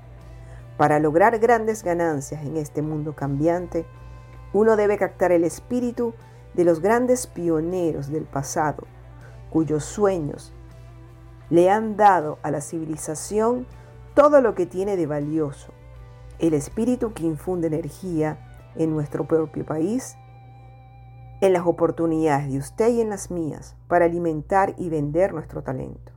Para 0.80 0.98
lograr 0.98 1.38
grandes 1.40 1.84
ganancias 1.84 2.42
en 2.42 2.56
este 2.56 2.80
mundo 2.80 3.14
cambiante, 3.14 3.84
uno 4.54 4.76
debe 4.76 4.96
captar 4.96 5.30
el 5.30 5.44
espíritu 5.44 6.14
de 6.54 6.64
los 6.64 6.80
grandes 6.80 7.26
pioneros 7.26 8.08
del 8.08 8.24
pasado, 8.24 8.86
cuyos 9.50 9.84
sueños 9.84 10.54
le 11.50 11.68
han 11.68 11.98
dado 11.98 12.38
a 12.42 12.50
la 12.50 12.62
civilización 12.62 13.66
todo 14.14 14.40
lo 14.40 14.54
que 14.54 14.64
tiene 14.64 14.96
de 14.96 15.06
valioso, 15.06 15.70
el 16.38 16.54
espíritu 16.54 17.12
que 17.12 17.26
infunde 17.26 17.66
energía 17.66 18.38
en 18.74 18.90
nuestro 18.90 19.28
propio 19.28 19.66
país, 19.66 20.16
en 21.42 21.52
las 21.52 21.66
oportunidades 21.66 22.50
de 22.50 22.56
usted 22.56 22.88
y 22.88 23.02
en 23.02 23.10
las 23.10 23.30
mías 23.30 23.76
para 23.86 24.06
alimentar 24.06 24.74
y 24.78 24.88
vender 24.88 25.34
nuestro 25.34 25.62
talento. 25.62 26.12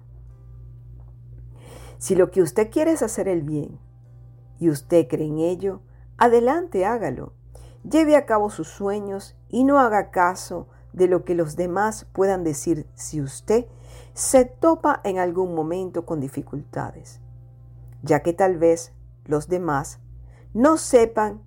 Si 1.98 2.16
lo 2.16 2.32
que 2.32 2.42
usted 2.42 2.72
quiere 2.72 2.94
es 2.94 3.04
hacer 3.04 3.28
el 3.28 3.42
bien 3.42 3.78
y 4.64 4.70
usted 4.70 5.08
cree 5.08 5.28
en 5.28 5.40
ello, 5.40 5.82
adelante 6.18 6.86
hágalo 6.86 7.34
Lleve 7.90 8.16
a 8.16 8.26
cabo 8.26 8.50
sus 8.50 8.70
sueños 8.70 9.36
y 9.50 9.66
no 9.66 9.78
haga 9.78 10.10
caso 10.10 10.68
de 10.94 11.08
lo 11.08 11.26
que 11.26 11.36
los 11.36 11.58
demás 11.58 12.06
puedan 12.14 12.44
decir 12.44 12.88
si 12.96 13.22
usted 13.22 13.66
se 14.14 14.46
topa 14.46 15.02
en 15.04 15.20
algún 15.20 15.54
momento 15.54 16.06
con 16.06 16.22
dificultades, 16.22 17.20
ya 18.02 18.22
que 18.22 18.32
tal 18.32 18.58
vez 18.58 18.94
los 19.26 19.50
demás 19.50 20.00
no 20.54 20.78
sepan 20.78 21.42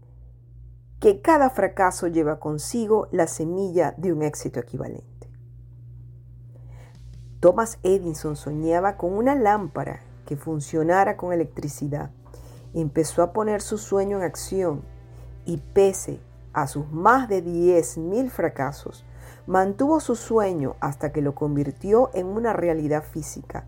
que 1.00 1.22
cada 1.22 1.48
fracaso 1.48 2.06
lleva 2.06 2.38
consigo 2.38 3.08
la 3.12 3.28
semilla 3.28 3.94
de 3.96 4.12
un 4.12 4.22
éxito 4.22 4.60
equivalente. 4.60 5.30
Thomas 7.40 7.78
Edison 7.82 8.36
soñaba 8.36 8.96
con 8.96 9.14
una 9.14 9.34
lámpara 9.34 10.00
que 10.26 10.36
funcionara 10.36 11.16
con 11.16 11.32
electricidad. 11.32 12.10
Empezó 12.76 13.22
a 13.22 13.32
poner 13.32 13.62
su 13.62 13.78
sueño 13.78 14.18
en 14.18 14.24
acción 14.24 14.82
y 15.46 15.56
pese 15.56 16.20
a 16.52 16.66
sus 16.66 16.92
más 16.92 17.26
de 17.26 17.42
10.000 17.42 18.28
fracasos, 18.28 19.06
mantuvo 19.46 19.98
su 19.98 20.14
sueño 20.14 20.76
hasta 20.80 21.10
que 21.10 21.22
lo 21.22 21.34
convirtió 21.34 22.10
en 22.12 22.26
una 22.26 22.52
realidad 22.52 23.02
física. 23.02 23.64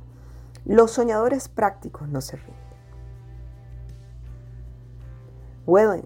Los 0.67 0.91
soñadores 0.91 1.49
prácticos 1.49 2.07
no 2.07 2.21
se 2.21 2.37
rinden. 2.37 2.69
Wellen, 5.65 6.05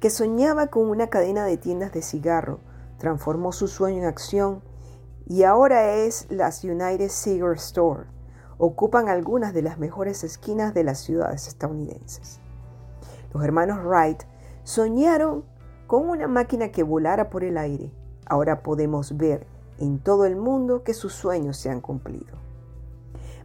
que 0.00 0.10
soñaba 0.10 0.66
con 0.66 0.90
una 0.90 1.06
cadena 1.06 1.44
de 1.44 1.58
tiendas 1.58 1.92
de 1.92 2.02
cigarro, 2.02 2.58
transformó 2.98 3.52
su 3.52 3.68
sueño 3.68 3.98
en 3.98 4.06
acción 4.06 4.62
y 5.26 5.44
ahora 5.44 5.94
es 5.94 6.26
las 6.28 6.64
United 6.64 7.08
Cigar 7.08 7.54
Store. 7.54 8.11
Ocupan 8.64 9.08
algunas 9.08 9.52
de 9.54 9.60
las 9.60 9.78
mejores 9.78 10.22
esquinas 10.22 10.72
de 10.72 10.84
las 10.84 11.00
ciudades 11.00 11.48
estadounidenses. 11.48 12.38
Los 13.34 13.42
hermanos 13.42 13.84
Wright 13.84 14.22
soñaron 14.62 15.44
con 15.88 16.08
una 16.08 16.28
máquina 16.28 16.68
que 16.68 16.84
volara 16.84 17.28
por 17.28 17.42
el 17.42 17.58
aire. 17.58 17.90
Ahora 18.24 18.62
podemos 18.62 19.16
ver 19.16 19.48
en 19.78 19.98
todo 19.98 20.26
el 20.26 20.36
mundo 20.36 20.84
que 20.84 20.94
sus 20.94 21.12
sueños 21.12 21.56
se 21.56 21.70
han 21.70 21.80
cumplido. 21.80 22.36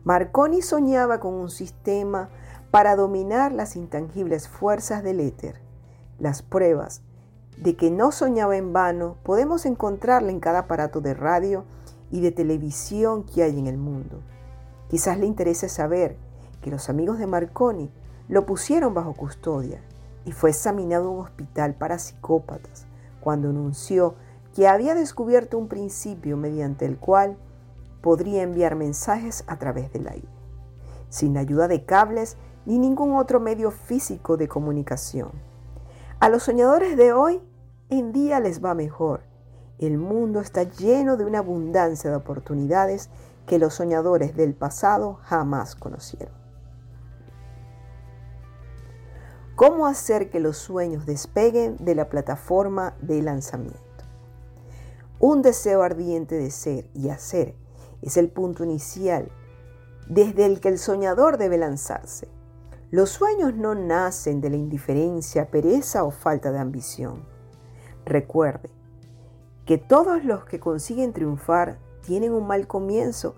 Marconi 0.04 0.62
soñaba 0.62 1.20
con 1.20 1.34
un 1.34 1.50
sistema 1.50 2.30
para 2.70 2.96
dominar 2.96 3.54
las 3.54 3.76
intangibles 3.76 4.48
fuerzas 4.48 5.02
del 5.02 5.20
éter. 5.20 5.60
Las 6.20 6.44
pruebas 6.44 7.02
de 7.58 7.76
que 7.76 7.90
no 7.90 8.12
soñaba 8.12 8.56
en 8.56 8.72
vano 8.72 9.18
podemos 9.24 9.66
encontrarla 9.66 10.30
en 10.30 10.40
cada 10.40 10.60
aparato 10.60 11.02
de 11.02 11.16
radio 11.16 11.64
y 12.12 12.22
de 12.22 12.30
televisión 12.32 13.24
que 13.24 13.42
hay 13.42 13.58
en 13.58 13.66
el 13.66 13.80
mundo. 13.80 14.22
Quizás 14.90 15.20
le 15.20 15.26
interese 15.26 15.70
saber 15.70 16.18
que 16.62 16.72
los 16.72 16.90
amigos 16.90 17.20
de 17.20 17.28
Marconi 17.28 17.92
lo 18.28 18.46
pusieron 18.46 18.94
bajo 18.94 19.14
custodia 19.14 19.82
y 20.26 20.32
fue 20.32 20.50
examinado 20.50 21.06
en 21.06 21.18
un 21.18 21.26
hospital 21.26 21.76
para 21.76 22.00
psicópatas 22.00 22.86
cuando 23.20 23.50
anunció 23.50 24.16
que 24.56 24.68
había 24.68 24.96
descubierto 24.96 25.58
un 25.58 25.68
principio 25.68 26.38
mediante 26.38 26.86
el 26.86 26.98
cual 26.98 27.38
podría 28.02 28.42
enviar 28.42 28.76
mensajes 28.76 29.44
a 29.48 29.58
través 29.58 29.92
del 29.92 30.08
aire, 30.08 30.28
sin 31.10 31.38
ayuda 31.38 31.68
de 31.68 31.86
cables 31.86 32.38
ni 32.66 32.80
ningún 32.80 33.16
otro 33.16 33.40
medio 33.40 33.72
físico 33.72 34.38
de 34.38 34.48
comunicación. 34.48 35.32
A 36.20 36.30
los 36.30 36.44
soñadores 36.44 36.98
de 36.98 37.14
hoy 37.14 37.42
en 37.90 38.12
día 38.12 38.40
les 38.40 38.64
va 38.64 38.74
mejor. 38.74 39.22
El 39.80 39.98
mundo 39.98 40.42
está 40.42 40.64
lleno 40.64 41.16
de 41.16 41.26
una 41.26 41.40
abundancia 41.40 42.10
de 42.10 42.16
oportunidades 42.16 43.10
que 43.48 43.58
los 43.58 43.74
soñadores 43.74 44.36
del 44.36 44.54
pasado 44.54 45.20
jamás 45.24 45.76
conocieron. 45.76 46.36
¿Cómo 49.56 49.88
hacer 49.88 50.30
que 50.30 50.40
los 50.40 50.58
sueños 50.58 51.08
despeguen 51.08 51.78
de 51.78 51.96
la 51.96 52.10
plataforma 52.10 52.96
de 53.02 53.24
lanzamiento? 53.24 53.82
Un 55.20 55.42
deseo 55.42 55.82
ardiente 55.82 56.36
de 56.36 56.52
ser 56.52 56.92
y 56.94 57.10
hacer 57.10 57.56
es 58.04 58.18
el 58.18 58.30
punto 58.30 58.64
inicial 58.64 59.32
desde 60.08 60.46
el 60.46 60.60
que 60.60 60.70
el 60.70 60.78
soñador 60.78 61.38
debe 61.38 61.58
lanzarse. 61.58 62.28
Los 62.92 63.10
sueños 63.10 63.56
no 63.56 63.74
nacen 63.74 64.42
de 64.42 64.52
la 64.52 64.58
indiferencia, 64.58 65.50
pereza 65.50 66.04
o 66.04 66.12
falta 66.12 66.52
de 66.52 66.60
ambición. 66.60 67.26
Recuerde 68.06 68.70
que 69.66 69.78
todos 69.78 70.24
los 70.24 70.46
que 70.46 70.60
consiguen 70.60 71.14
triunfar 71.14 71.80
tienen 72.08 72.32
un 72.32 72.48
mal 72.48 72.68
comienzo 72.68 73.36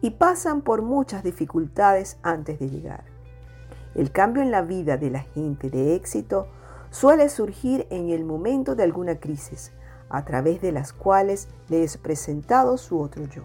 y 0.00 0.10
pasan 0.10 0.62
por 0.62 0.80
muchas 0.80 1.24
dificultades 1.24 2.18
antes 2.22 2.60
de 2.60 2.70
llegar. 2.70 3.04
El 3.96 4.12
cambio 4.12 4.42
en 4.42 4.52
la 4.52 4.62
vida 4.62 4.96
de 4.96 5.10
la 5.10 5.20
gente 5.20 5.70
de 5.70 5.96
éxito 5.96 6.46
suele 6.90 7.28
surgir 7.28 7.86
en 7.90 8.10
el 8.10 8.24
momento 8.24 8.76
de 8.76 8.84
alguna 8.84 9.18
crisis, 9.18 9.72
a 10.08 10.24
través 10.24 10.62
de 10.62 10.70
las 10.70 10.92
cuales 10.92 11.48
le 11.68 11.82
es 11.82 11.96
presentado 11.96 12.78
su 12.78 13.00
otro 13.00 13.24
yo. 13.24 13.42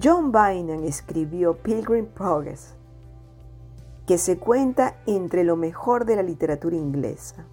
John 0.00 0.32
Bynum 0.32 0.84
escribió 0.84 1.56
Pilgrim 1.56 2.06
Progress, 2.06 2.74
que 4.06 4.18
se 4.18 4.38
cuenta 4.38 4.96
entre 5.06 5.44
lo 5.44 5.56
mejor 5.56 6.04
de 6.04 6.16
la 6.16 6.22
literatura 6.22 6.76
inglesa, 6.76 7.46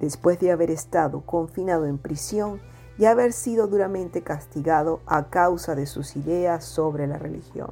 después 0.00 0.38
de 0.38 0.52
haber 0.52 0.70
estado 0.70 1.22
confinado 1.22 1.86
en 1.86 1.98
prisión 1.98 2.60
y 2.98 3.04
haber 3.04 3.32
sido 3.32 3.66
duramente 3.66 4.22
castigado 4.22 5.00
a 5.06 5.28
causa 5.28 5.74
de 5.74 5.86
sus 5.86 6.16
ideas 6.16 6.64
sobre 6.64 7.06
la 7.06 7.18
religión. 7.18 7.70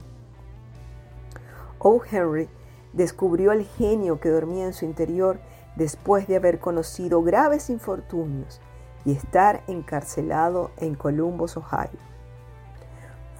O. 1.78 2.00
Henry 2.10 2.48
descubrió 2.92 3.52
el 3.52 3.64
genio 3.64 4.20
que 4.20 4.30
dormía 4.30 4.66
en 4.66 4.72
su 4.72 4.84
interior 4.84 5.38
después 5.76 6.26
de 6.26 6.36
haber 6.36 6.60
conocido 6.60 7.22
graves 7.22 7.70
infortunios 7.70 8.60
y 9.04 9.12
estar 9.12 9.62
encarcelado 9.66 10.70
en 10.78 10.94
Columbus, 10.94 11.56
Ohio 11.56 12.14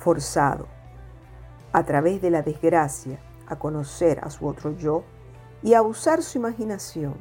forzado 0.05 0.67
a 1.73 1.83
través 1.85 2.21
de 2.21 2.31
la 2.31 2.43
desgracia 2.43 3.19
a 3.47 3.57
conocer 3.57 4.21
a 4.23 4.29
su 4.29 4.47
otro 4.47 4.77
yo 4.77 5.03
y 5.63 5.73
a 5.73 5.81
usar 5.81 6.23
su 6.23 6.37
imaginación, 6.37 7.15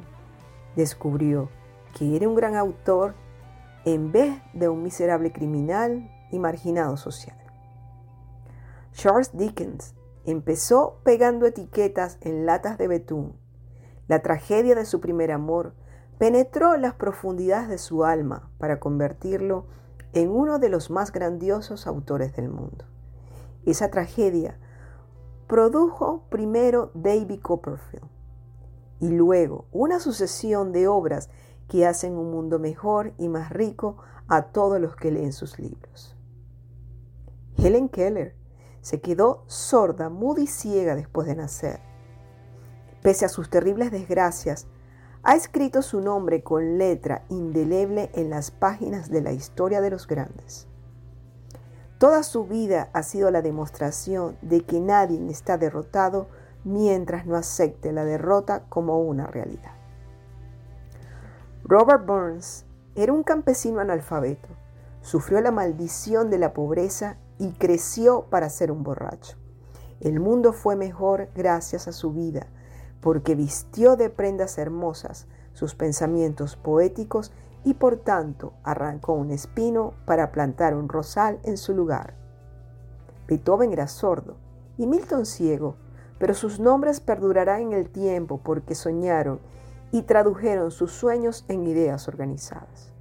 descubrió 0.76 1.48
que 1.96 2.14
era 2.14 2.28
un 2.28 2.34
gran 2.34 2.56
autor 2.56 3.14
en 3.84 4.12
vez 4.12 4.40
de 4.52 4.68
un 4.68 4.82
miserable 4.82 5.32
criminal 5.32 6.10
y 6.30 6.38
marginado 6.38 6.96
social. 6.96 7.36
Charles 8.92 9.36
Dickens 9.36 9.94
empezó 10.24 11.00
pegando 11.04 11.46
etiquetas 11.46 12.18
en 12.20 12.46
latas 12.46 12.78
de 12.78 12.88
betún. 12.88 13.36
La 14.08 14.20
tragedia 14.20 14.74
de 14.74 14.84
su 14.84 15.00
primer 15.00 15.32
amor 15.32 15.74
penetró 16.18 16.76
las 16.76 16.94
profundidades 16.94 17.68
de 17.68 17.78
su 17.78 18.04
alma 18.04 18.50
para 18.58 18.80
convertirlo 18.80 19.66
en 20.12 20.30
uno 20.30 20.58
de 20.58 20.68
los 20.68 20.90
más 20.90 21.12
grandiosos 21.12 21.86
autores 21.86 22.34
del 22.36 22.48
mundo. 22.48 22.84
Esa 23.66 23.90
tragedia 23.90 24.58
produjo 25.46 26.24
primero 26.30 26.90
David 26.94 27.40
Copperfield 27.40 28.08
y 29.00 29.08
luego 29.08 29.66
una 29.72 29.98
sucesión 30.00 30.72
de 30.72 30.86
obras 30.88 31.28
que 31.68 31.86
hacen 31.86 32.14
un 32.14 32.30
mundo 32.30 32.58
mejor 32.58 33.12
y 33.18 33.28
más 33.28 33.50
rico 33.50 33.96
a 34.28 34.42
todos 34.46 34.80
los 34.80 34.96
que 34.96 35.10
leen 35.10 35.32
sus 35.32 35.58
libros. 35.58 36.16
Helen 37.56 37.88
Keller 37.88 38.34
se 38.80 39.00
quedó 39.00 39.44
sorda, 39.46 40.10
muda 40.10 40.42
y 40.42 40.46
ciega 40.46 40.94
después 40.94 41.26
de 41.26 41.36
nacer. 41.36 41.80
Pese 43.02 43.24
a 43.24 43.28
sus 43.28 43.50
terribles 43.50 43.90
desgracias, 43.90 44.66
ha 45.22 45.36
escrito 45.36 45.80
su 45.80 46.00
nombre 46.00 46.42
con 46.42 46.76
letra 46.76 47.24
indeleble 47.30 48.10
en 48.14 48.28
las 48.28 48.50
páginas 48.50 49.10
de 49.10 49.22
la 49.22 49.32
historia 49.32 49.80
de 49.80 49.90
los 49.90 50.06
grandes. 50.06 50.66
Toda 51.98 52.22
su 52.22 52.46
vida 52.46 52.90
ha 52.92 53.02
sido 53.02 53.30
la 53.30 53.40
demostración 53.40 54.36
de 54.42 54.62
que 54.62 54.80
nadie 54.80 55.18
está 55.30 55.56
derrotado 55.56 56.26
mientras 56.64 57.24
no 57.24 57.36
acepte 57.36 57.92
la 57.92 58.04
derrota 58.04 58.64
como 58.68 59.00
una 59.00 59.26
realidad. 59.26 59.72
Robert 61.66 62.04
Burns 62.04 62.66
era 62.94 63.14
un 63.14 63.22
campesino 63.22 63.80
analfabeto, 63.80 64.48
sufrió 65.00 65.40
la 65.40 65.50
maldición 65.50 66.28
de 66.28 66.36
la 66.36 66.52
pobreza 66.52 67.16
y 67.38 67.52
creció 67.52 68.26
para 68.28 68.50
ser 68.50 68.70
un 68.70 68.82
borracho. 68.82 69.38
El 69.98 70.20
mundo 70.20 70.52
fue 70.52 70.76
mejor 70.76 71.30
gracias 71.34 71.88
a 71.88 71.92
su 71.92 72.12
vida 72.12 72.48
porque 73.00 73.34
vistió 73.34 73.96
de 73.96 74.10
prendas 74.10 74.58
hermosas 74.58 75.26
sus 75.54 75.74
pensamientos 75.74 76.56
poéticos 76.56 77.32
y 77.64 77.72
por 77.72 77.96
tanto 77.96 78.52
arrancó 78.62 79.14
un 79.14 79.30
espino 79.30 79.94
para 80.04 80.32
plantar 80.32 80.74
un 80.74 80.90
rosal 80.90 81.40
en 81.44 81.56
su 81.56 81.72
lugar. 81.72 82.12
Beethoven 83.26 83.72
era 83.72 83.88
sordo 83.88 84.36
y 84.76 84.86
Milton 84.86 85.24
ciego, 85.24 85.76
pero 86.18 86.34
sus 86.34 86.60
nombres 86.60 87.00
perdurarán 87.00 87.62
en 87.62 87.72
el 87.72 87.88
tiempo 87.88 88.38
porque 88.44 88.74
soñaron 88.74 89.40
y 89.94 90.02
tradujeron 90.02 90.72
sus 90.72 90.90
sueños 90.90 91.44
en 91.46 91.68
ideas 91.68 92.08
organizadas. 92.08 92.92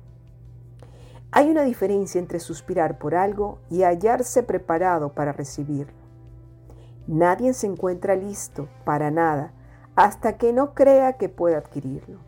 Hay 1.32 1.50
una 1.50 1.64
diferencia 1.64 2.20
entre 2.20 2.40
suspirar 2.40 3.00
por 3.00 3.16
algo 3.16 3.58
y 3.72 3.82
hallarse 3.82 4.44
preparado 4.44 5.12
para 5.12 5.32
recibirlo. 5.32 5.98
Nadie 7.08 7.56
se 7.56 7.66
encuentra 7.66 8.16
listo 8.16 8.70
para 8.86 9.10
nada 9.10 9.54
hasta 9.96 10.38
que 10.38 10.54
no 10.54 10.76
crea 10.76 11.14
que 11.14 11.30
pueda 11.30 11.58
adquirirlo. 11.58 12.20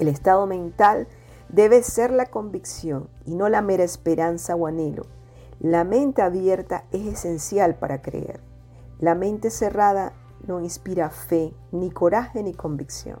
El 0.00 0.08
estado 0.08 0.48
mental 0.48 1.06
debe 1.48 1.84
ser 1.84 2.10
la 2.10 2.26
convicción 2.26 3.08
y 3.24 3.36
no 3.36 3.48
la 3.48 3.62
mera 3.62 3.84
esperanza 3.84 4.56
o 4.56 4.66
anhelo. 4.66 5.06
La 5.60 5.84
mente 5.84 6.22
abierta 6.22 6.86
es 6.90 7.06
esencial 7.06 7.76
para 7.76 8.02
creer. 8.02 8.40
La 8.98 9.14
mente 9.14 9.48
cerrada 9.48 10.12
no 10.44 10.58
inspira 10.58 11.10
fe, 11.10 11.54
ni 11.70 11.92
coraje, 11.92 12.42
ni 12.42 12.52
convicción. 12.52 13.20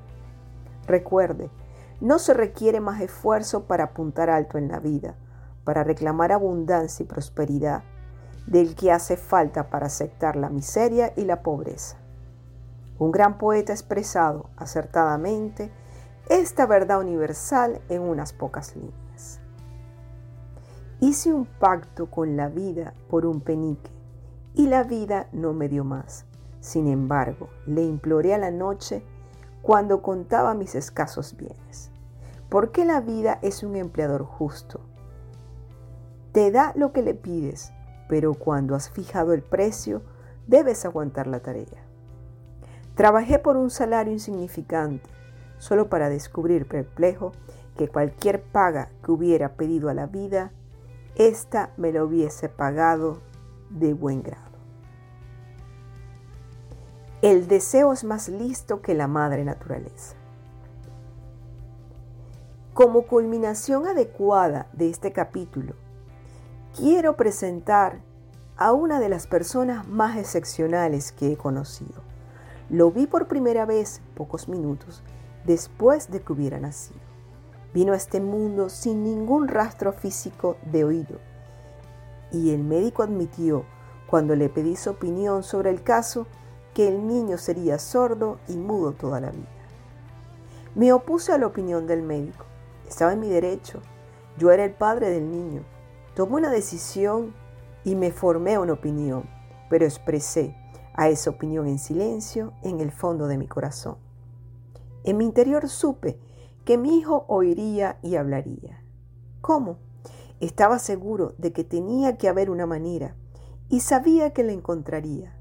Recuerde, 0.90 1.52
no 2.00 2.18
se 2.18 2.34
requiere 2.34 2.80
más 2.80 3.00
esfuerzo 3.00 3.68
para 3.68 3.84
apuntar 3.84 4.28
alto 4.28 4.58
en 4.58 4.66
la 4.66 4.80
vida, 4.80 5.14
para 5.62 5.84
reclamar 5.84 6.32
abundancia 6.32 7.04
y 7.04 7.06
prosperidad, 7.06 7.84
del 8.48 8.74
que 8.74 8.90
hace 8.90 9.16
falta 9.16 9.70
para 9.70 9.86
aceptar 9.86 10.34
la 10.34 10.48
miseria 10.50 11.12
y 11.14 11.26
la 11.26 11.44
pobreza. 11.44 11.96
Un 12.98 13.12
gran 13.12 13.38
poeta 13.38 13.72
ha 13.72 13.76
expresado 13.76 14.50
acertadamente 14.56 15.70
esta 16.28 16.66
verdad 16.66 16.98
universal 16.98 17.80
en 17.88 18.02
unas 18.02 18.32
pocas 18.32 18.74
líneas. 18.74 19.38
Hice 20.98 21.32
un 21.32 21.46
pacto 21.46 22.10
con 22.10 22.36
la 22.36 22.48
vida 22.48 22.94
por 23.08 23.26
un 23.26 23.40
penique 23.42 23.92
y 24.54 24.66
la 24.66 24.82
vida 24.82 25.28
no 25.30 25.52
me 25.52 25.68
dio 25.68 25.84
más. 25.84 26.24
Sin 26.58 26.88
embargo, 26.88 27.48
le 27.66 27.84
imploré 27.84 28.34
a 28.34 28.38
la 28.38 28.50
noche 28.50 29.04
cuando 29.62 30.02
contaba 30.02 30.54
mis 30.54 30.74
escasos 30.74 31.36
bienes. 31.36 31.90
¿Por 32.48 32.72
qué 32.72 32.84
la 32.84 33.00
vida 33.00 33.38
es 33.42 33.62
un 33.62 33.76
empleador 33.76 34.24
justo? 34.24 34.80
Te 36.32 36.50
da 36.50 36.72
lo 36.76 36.92
que 36.92 37.02
le 37.02 37.14
pides, 37.14 37.72
pero 38.08 38.34
cuando 38.34 38.74
has 38.74 38.90
fijado 38.90 39.32
el 39.32 39.42
precio, 39.42 40.02
debes 40.46 40.84
aguantar 40.84 41.26
la 41.26 41.40
tarea. 41.40 41.84
Trabajé 42.94 43.38
por 43.38 43.56
un 43.56 43.70
salario 43.70 44.12
insignificante, 44.12 45.08
solo 45.58 45.88
para 45.88 46.08
descubrir 46.08 46.66
perplejo 46.66 47.32
que 47.76 47.88
cualquier 47.88 48.42
paga 48.42 48.90
que 49.04 49.12
hubiera 49.12 49.54
pedido 49.54 49.88
a 49.88 49.94
la 49.94 50.06
vida, 50.06 50.52
ésta 51.14 51.70
me 51.76 51.92
lo 51.92 52.04
hubiese 52.04 52.48
pagado 52.48 53.20
de 53.70 53.94
buen 53.94 54.22
grado. 54.22 54.49
El 57.22 57.48
deseo 57.48 57.92
es 57.92 58.02
más 58.02 58.30
listo 58.30 58.80
que 58.80 58.94
la 58.94 59.06
madre 59.06 59.44
naturaleza. 59.44 60.14
Como 62.72 63.02
culminación 63.02 63.86
adecuada 63.86 64.68
de 64.72 64.88
este 64.88 65.12
capítulo, 65.12 65.74
quiero 66.74 67.16
presentar 67.16 68.00
a 68.56 68.72
una 68.72 69.00
de 69.00 69.10
las 69.10 69.26
personas 69.26 69.86
más 69.86 70.16
excepcionales 70.16 71.12
que 71.12 71.32
he 71.32 71.36
conocido. 71.36 72.02
Lo 72.70 72.90
vi 72.90 73.06
por 73.06 73.28
primera 73.28 73.66
vez 73.66 74.00
pocos 74.14 74.48
minutos 74.48 75.02
después 75.44 76.10
de 76.10 76.22
que 76.22 76.32
hubiera 76.32 76.58
nacido. 76.58 77.00
Vino 77.74 77.92
a 77.92 77.96
este 77.96 78.22
mundo 78.22 78.70
sin 78.70 79.04
ningún 79.04 79.48
rastro 79.48 79.92
físico 79.92 80.56
de 80.72 80.84
oído 80.84 81.18
y 82.32 82.54
el 82.54 82.64
médico 82.64 83.02
admitió, 83.02 83.64
cuando 84.06 84.34
le 84.36 84.48
pedí 84.48 84.76
su 84.76 84.90
opinión 84.90 85.42
sobre 85.42 85.70
el 85.70 85.82
caso, 85.82 86.26
que 86.80 86.88
el 86.88 87.06
niño 87.06 87.36
sería 87.36 87.78
sordo 87.78 88.38
y 88.48 88.56
mudo 88.56 88.92
toda 88.92 89.20
la 89.20 89.28
vida. 89.28 89.44
Me 90.74 90.94
opuse 90.94 91.30
a 91.30 91.36
la 91.36 91.46
opinión 91.46 91.86
del 91.86 92.00
médico. 92.00 92.46
Estaba 92.88 93.12
en 93.12 93.20
mi 93.20 93.28
derecho. 93.28 93.82
Yo 94.38 94.50
era 94.50 94.64
el 94.64 94.72
padre 94.72 95.10
del 95.10 95.30
niño. 95.30 95.62
Tomé 96.14 96.36
una 96.36 96.50
decisión 96.50 97.34
y 97.84 97.96
me 97.96 98.12
formé 98.12 98.56
una 98.56 98.72
opinión, 98.72 99.24
pero 99.68 99.84
expresé 99.84 100.56
a 100.94 101.10
esa 101.10 101.28
opinión 101.28 101.66
en 101.66 101.78
silencio 101.78 102.54
en 102.62 102.80
el 102.80 102.92
fondo 102.92 103.26
de 103.26 103.36
mi 103.36 103.46
corazón. 103.46 103.98
En 105.04 105.18
mi 105.18 105.26
interior 105.26 105.68
supe 105.68 106.18
que 106.64 106.78
mi 106.78 106.96
hijo 106.96 107.26
oiría 107.28 107.98
y 108.00 108.16
hablaría. 108.16 108.82
¿Cómo? 109.42 109.76
Estaba 110.40 110.78
seguro 110.78 111.34
de 111.36 111.52
que 111.52 111.62
tenía 111.62 112.16
que 112.16 112.30
haber 112.30 112.48
una 112.48 112.64
manera 112.64 113.16
y 113.68 113.80
sabía 113.80 114.32
que 114.32 114.44
la 114.44 114.52
encontraría. 114.52 115.36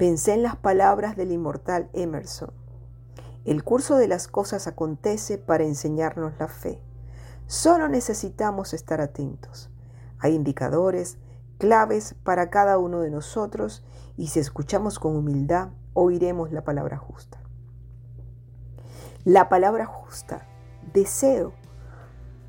Pensé 0.00 0.32
en 0.32 0.42
las 0.42 0.56
palabras 0.56 1.14
del 1.14 1.30
inmortal 1.30 1.90
Emerson. 1.92 2.52
El 3.44 3.62
curso 3.62 3.98
de 3.98 4.08
las 4.08 4.28
cosas 4.28 4.66
acontece 4.66 5.36
para 5.36 5.64
enseñarnos 5.64 6.32
la 6.38 6.48
fe. 6.48 6.80
Solo 7.46 7.86
necesitamos 7.86 8.72
estar 8.72 9.02
atentos. 9.02 9.68
Hay 10.18 10.34
indicadores, 10.34 11.18
claves 11.58 12.14
para 12.24 12.48
cada 12.48 12.78
uno 12.78 13.00
de 13.00 13.10
nosotros 13.10 13.84
y 14.16 14.28
si 14.28 14.40
escuchamos 14.40 14.98
con 14.98 15.14
humildad, 15.14 15.68
oiremos 15.92 16.50
la 16.50 16.64
palabra 16.64 16.96
justa. 16.96 17.38
La 19.24 19.50
palabra 19.50 19.84
justa, 19.84 20.48
deseo. 20.94 21.52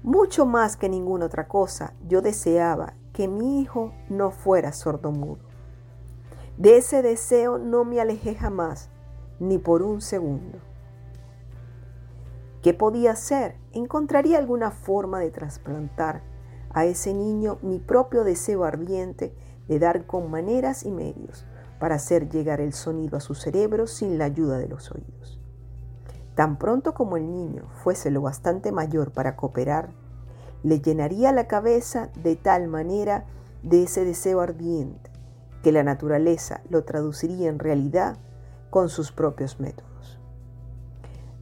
Mucho 0.03 0.45
más 0.45 0.77
que 0.77 0.87
ninguna 0.87 1.25
otra 1.25 1.49
cosa, 1.49 1.95
yo 2.07 2.21
deseaba 2.21 2.93
que 3.11 3.27
mi 3.27 3.59
hijo 3.59 3.91
no 4.07 4.31
fuera 4.31 4.71
sordomudo. 4.71 5.50
De 6.61 6.77
ese 6.77 7.01
deseo 7.01 7.57
no 7.57 7.85
me 7.85 7.99
alejé 7.99 8.35
jamás, 8.35 8.91
ni 9.39 9.57
por 9.57 9.81
un 9.81 9.99
segundo. 9.99 10.59
¿Qué 12.61 12.75
podía 12.75 13.13
hacer? 13.13 13.55
¿Encontraría 13.71 14.37
alguna 14.37 14.69
forma 14.69 15.19
de 15.19 15.31
trasplantar 15.31 16.21
a 16.69 16.85
ese 16.85 17.15
niño 17.15 17.57
mi 17.63 17.79
propio 17.79 18.23
deseo 18.23 18.63
ardiente 18.63 19.33
de 19.67 19.79
dar 19.79 20.05
con 20.05 20.29
maneras 20.29 20.85
y 20.85 20.91
medios 20.91 21.47
para 21.79 21.95
hacer 21.95 22.29
llegar 22.29 22.61
el 22.61 22.73
sonido 22.73 23.17
a 23.17 23.21
su 23.21 23.33
cerebro 23.33 23.87
sin 23.87 24.19
la 24.19 24.25
ayuda 24.25 24.59
de 24.59 24.67
los 24.67 24.91
oídos. 24.91 25.39
Tan 26.35 26.59
pronto 26.59 26.93
como 26.93 27.17
el 27.17 27.31
niño 27.31 27.69
fuese 27.83 28.11
lo 28.11 28.21
bastante 28.21 28.71
mayor 28.71 29.13
para 29.13 29.35
cooperar, 29.35 29.95
le 30.61 30.79
llenaría 30.79 31.31
la 31.31 31.47
cabeza 31.47 32.11
de 32.21 32.35
tal 32.35 32.67
manera 32.67 33.25
de 33.63 33.81
ese 33.81 34.05
deseo 34.05 34.41
ardiente 34.41 35.10
que 35.61 35.71
la 35.71 35.83
naturaleza 35.83 36.61
lo 36.69 36.83
traduciría 36.83 37.49
en 37.49 37.59
realidad 37.59 38.17
con 38.69 38.89
sus 38.89 39.11
propios 39.11 39.59
métodos. 39.59 40.19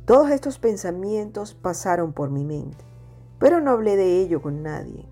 Todos 0.06 0.32
estos 0.32 0.58
pensamientos 0.58 1.54
pasaron 1.54 2.14
por 2.14 2.32
mi 2.32 2.44
mente, 2.44 2.84
pero 3.38 3.62
no 3.62 3.72
hablé 3.72 3.96
de 3.96 4.20
ello 4.20 4.42
con 4.42 4.64
nadie. 4.64 5.06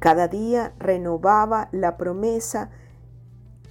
Cada 0.00 0.28
día 0.28 0.74
renovaba 0.78 1.68
la 1.72 1.96
promesa 1.96 2.70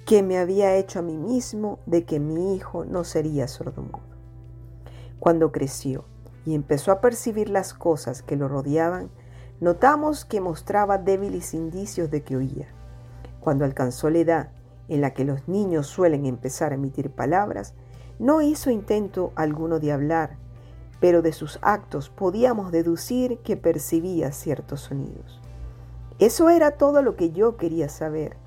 que 0.05 0.23
me 0.23 0.37
había 0.37 0.75
hecho 0.75 0.99
a 0.99 1.01
mí 1.01 1.17
mismo 1.17 1.79
de 1.85 2.05
que 2.05 2.19
mi 2.19 2.55
hijo 2.55 2.85
no 2.85 3.03
sería 3.03 3.47
sordomudo. 3.47 3.99
Cuando 5.19 5.51
creció 5.51 6.05
y 6.45 6.55
empezó 6.55 6.91
a 6.91 7.01
percibir 7.01 7.49
las 7.49 7.73
cosas 7.73 8.21
que 8.21 8.35
lo 8.35 8.47
rodeaban, 8.47 9.09
notamos 9.59 10.25
que 10.25 10.41
mostraba 10.41 10.97
débiles 10.97 11.53
indicios 11.53 12.11
de 12.11 12.23
que 12.23 12.37
oía. 12.37 12.67
Cuando 13.39 13.65
alcanzó 13.65 14.09
la 14.09 14.19
edad 14.19 14.49
en 14.87 15.01
la 15.01 15.13
que 15.13 15.25
los 15.25 15.47
niños 15.47 15.87
suelen 15.87 16.25
empezar 16.25 16.71
a 16.71 16.75
emitir 16.75 17.11
palabras, 17.11 17.73
no 18.19 18.41
hizo 18.41 18.69
intento 18.69 19.31
alguno 19.35 19.79
de 19.79 19.91
hablar, 19.91 20.37
pero 20.99 21.21
de 21.21 21.33
sus 21.33 21.59
actos 21.61 22.09
podíamos 22.09 22.71
deducir 22.71 23.39
que 23.39 23.57
percibía 23.57 24.31
ciertos 24.31 24.81
sonidos. 24.81 25.41
Eso 26.19 26.49
era 26.49 26.71
todo 26.71 27.01
lo 27.01 27.15
que 27.15 27.31
yo 27.31 27.57
quería 27.57 27.89
saber. 27.89 28.37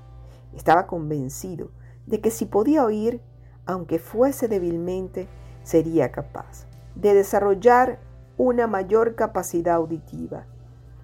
Estaba 0.55 0.87
convencido 0.87 1.69
de 2.07 2.19
que 2.19 2.31
si 2.31 2.45
podía 2.45 2.83
oír, 2.83 3.21
aunque 3.65 3.99
fuese 3.99 4.47
débilmente, 4.47 5.27
sería 5.63 6.11
capaz 6.11 6.65
de 6.95 7.13
desarrollar 7.13 7.99
una 8.37 8.65
mayor 8.65 9.15
capacidad 9.15 9.75
auditiva. 9.75 10.45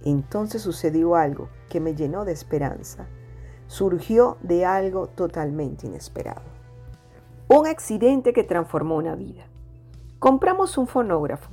Entonces 0.03 0.63
sucedió 0.63 1.15
algo 1.15 1.49
que 1.69 1.79
me 1.79 1.93
llenó 1.93 2.25
de 2.25 2.31
esperanza. 2.31 3.07
Surgió 3.67 4.38
de 4.41 4.65
algo 4.65 5.08
totalmente 5.08 5.88
inesperado. 5.88 6.41
Un 7.47 7.67
accidente 7.67 8.34
que 8.34 8.43
transformó 8.43 8.95
una 8.95 9.15
vida. 9.15 9.45
Compramos 10.19 10.78
un 10.78 10.88
fonógrafo. 10.88 11.51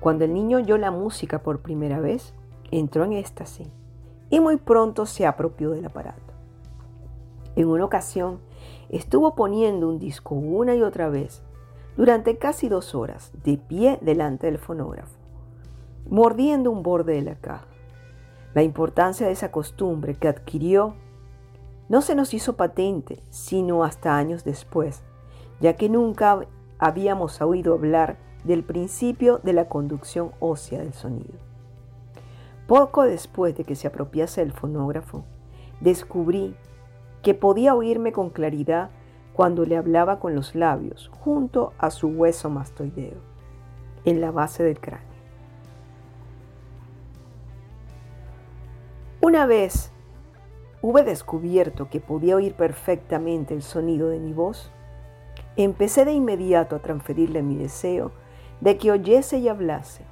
Cuando 0.00 0.24
el 0.24 0.34
niño 0.34 0.58
oyó 0.58 0.76
la 0.78 0.90
música 0.90 1.42
por 1.42 1.60
primera 1.60 2.00
vez, 2.00 2.34
entró 2.70 3.04
en 3.04 3.12
éxtasis 3.12 3.68
y 4.30 4.40
muy 4.40 4.56
pronto 4.56 5.06
se 5.06 5.26
apropió 5.26 5.70
del 5.70 5.86
aparato. 5.86 6.34
En 7.54 7.68
una 7.68 7.84
ocasión 7.84 8.40
estuvo 8.88 9.34
poniendo 9.34 9.88
un 9.88 9.98
disco 9.98 10.34
una 10.34 10.74
y 10.74 10.82
otra 10.82 11.08
vez 11.08 11.42
durante 11.96 12.36
casi 12.36 12.68
dos 12.68 12.94
horas, 12.94 13.32
de 13.42 13.56
pie 13.56 13.98
delante 14.02 14.46
del 14.46 14.58
fonógrafo, 14.58 15.16
mordiendo 16.10 16.70
un 16.70 16.82
borde 16.82 17.14
de 17.14 17.22
la 17.22 17.36
caja. 17.36 17.66
La 18.52 18.62
importancia 18.62 19.26
de 19.26 19.32
esa 19.32 19.50
costumbre 19.50 20.14
que 20.14 20.28
adquirió 20.28 20.94
no 21.88 22.02
se 22.02 22.14
nos 22.14 22.34
hizo 22.34 22.56
patente 22.56 23.22
sino 23.30 23.84
hasta 23.84 24.16
años 24.16 24.44
después, 24.44 25.02
ya 25.60 25.74
que 25.74 25.88
nunca 25.88 26.40
habíamos 26.78 27.40
oído 27.40 27.74
hablar 27.74 28.18
del 28.44 28.64
principio 28.64 29.38
de 29.42 29.52
la 29.52 29.68
conducción 29.68 30.32
ósea 30.40 30.80
del 30.80 30.92
sonido. 30.92 31.34
Poco 32.66 33.04
después 33.04 33.56
de 33.56 33.64
que 33.64 33.76
se 33.76 33.86
apropiase 33.86 34.40
del 34.40 34.52
fonógrafo, 34.52 35.24
descubrí 35.80 36.56
que 37.22 37.34
podía 37.34 37.74
oírme 37.74 38.12
con 38.12 38.30
claridad 38.30 38.90
cuando 39.32 39.64
le 39.64 39.76
hablaba 39.76 40.18
con 40.18 40.34
los 40.34 40.54
labios 40.54 41.10
junto 41.20 41.72
a 41.78 41.90
su 41.90 42.08
hueso 42.08 42.50
mastoideo, 42.50 43.18
en 44.04 44.20
la 44.20 44.30
base 44.30 44.62
del 44.62 44.80
cráneo. 44.80 45.06
Una 49.20 49.46
vez 49.46 49.92
hube 50.86 51.02
descubierto 51.02 51.90
que 51.90 51.98
podía 51.98 52.36
oír 52.36 52.54
perfectamente 52.54 53.54
el 53.54 53.62
sonido 53.62 54.08
de 54.08 54.20
mi 54.20 54.32
voz, 54.32 54.70
empecé 55.56 56.04
de 56.04 56.12
inmediato 56.12 56.76
a 56.76 56.78
transferirle 56.78 57.42
mi 57.42 57.56
deseo 57.56 58.12
de 58.60 58.78
que 58.78 58.92
oyese 58.92 59.38
y 59.38 59.48
hablase. 59.48 60.04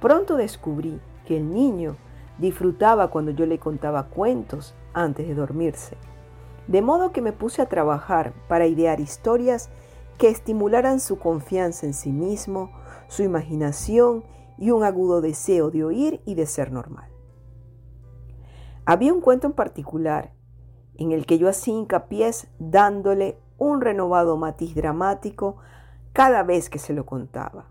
Pronto 0.00 0.36
descubrí 0.36 0.98
que 1.26 1.36
el 1.36 1.52
niño 1.52 1.96
disfrutaba 2.38 3.08
cuando 3.08 3.32
yo 3.32 3.44
le 3.44 3.58
contaba 3.58 4.04
cuentos 4.04 4.74
antes 4.94 5.28
de 5.28 5.34
dormirse. 5.34 5.98
De 6.68 6.80
modo 6.80 7.12
que 7.12 7.20
me 7.20 7.32
puse 7.32 7.60
a 7.60 7.68
trabajar 7.68 8.32
para 8.48 8.66
idear 8.66 9.00
historias 9.00 9.68
que 10.16 10.30
estimularan 10.30 11.00
su 11.00 11.18
confianza 11.18 11.84
en 11.84 11.92
sí 11.92 12.12
mismo, 12.12 12.70
su 13.08 13.24
imaginación 13.24 14.24
y 14.56 14.70
un 14.70 14.84
agudo 14.84 15.20
deseo 15.20 15.70
de 15.70 15.84
oír 15.84 16.22
y 16.24 16.34
de 16.34 16.46
ser 16.46 16.72
normal. 16.72 17.13
Había 18.86 19.14
un 19.14 19.20
cuento 19.20 19.46
en 19.46 19.54
particular 19.54 20.32
en 20.96 21.12
el 21.12 21.24
que 21.24 21.38
yo 21.38 21.48
hacía 21.48 21.74
hincapié 21.74 22.30
dándole 22.58 23.38
un 23.56 23.80
renovado 23.80 24.36
matiz 24.36 24.74
dramático 24.74 25.56
cada 26.12 26.42
vez 26.42 26.68
que 26.68 26.78
se 26.78 26.92
lo 26.92 27.06
contaba. 27.06 27.66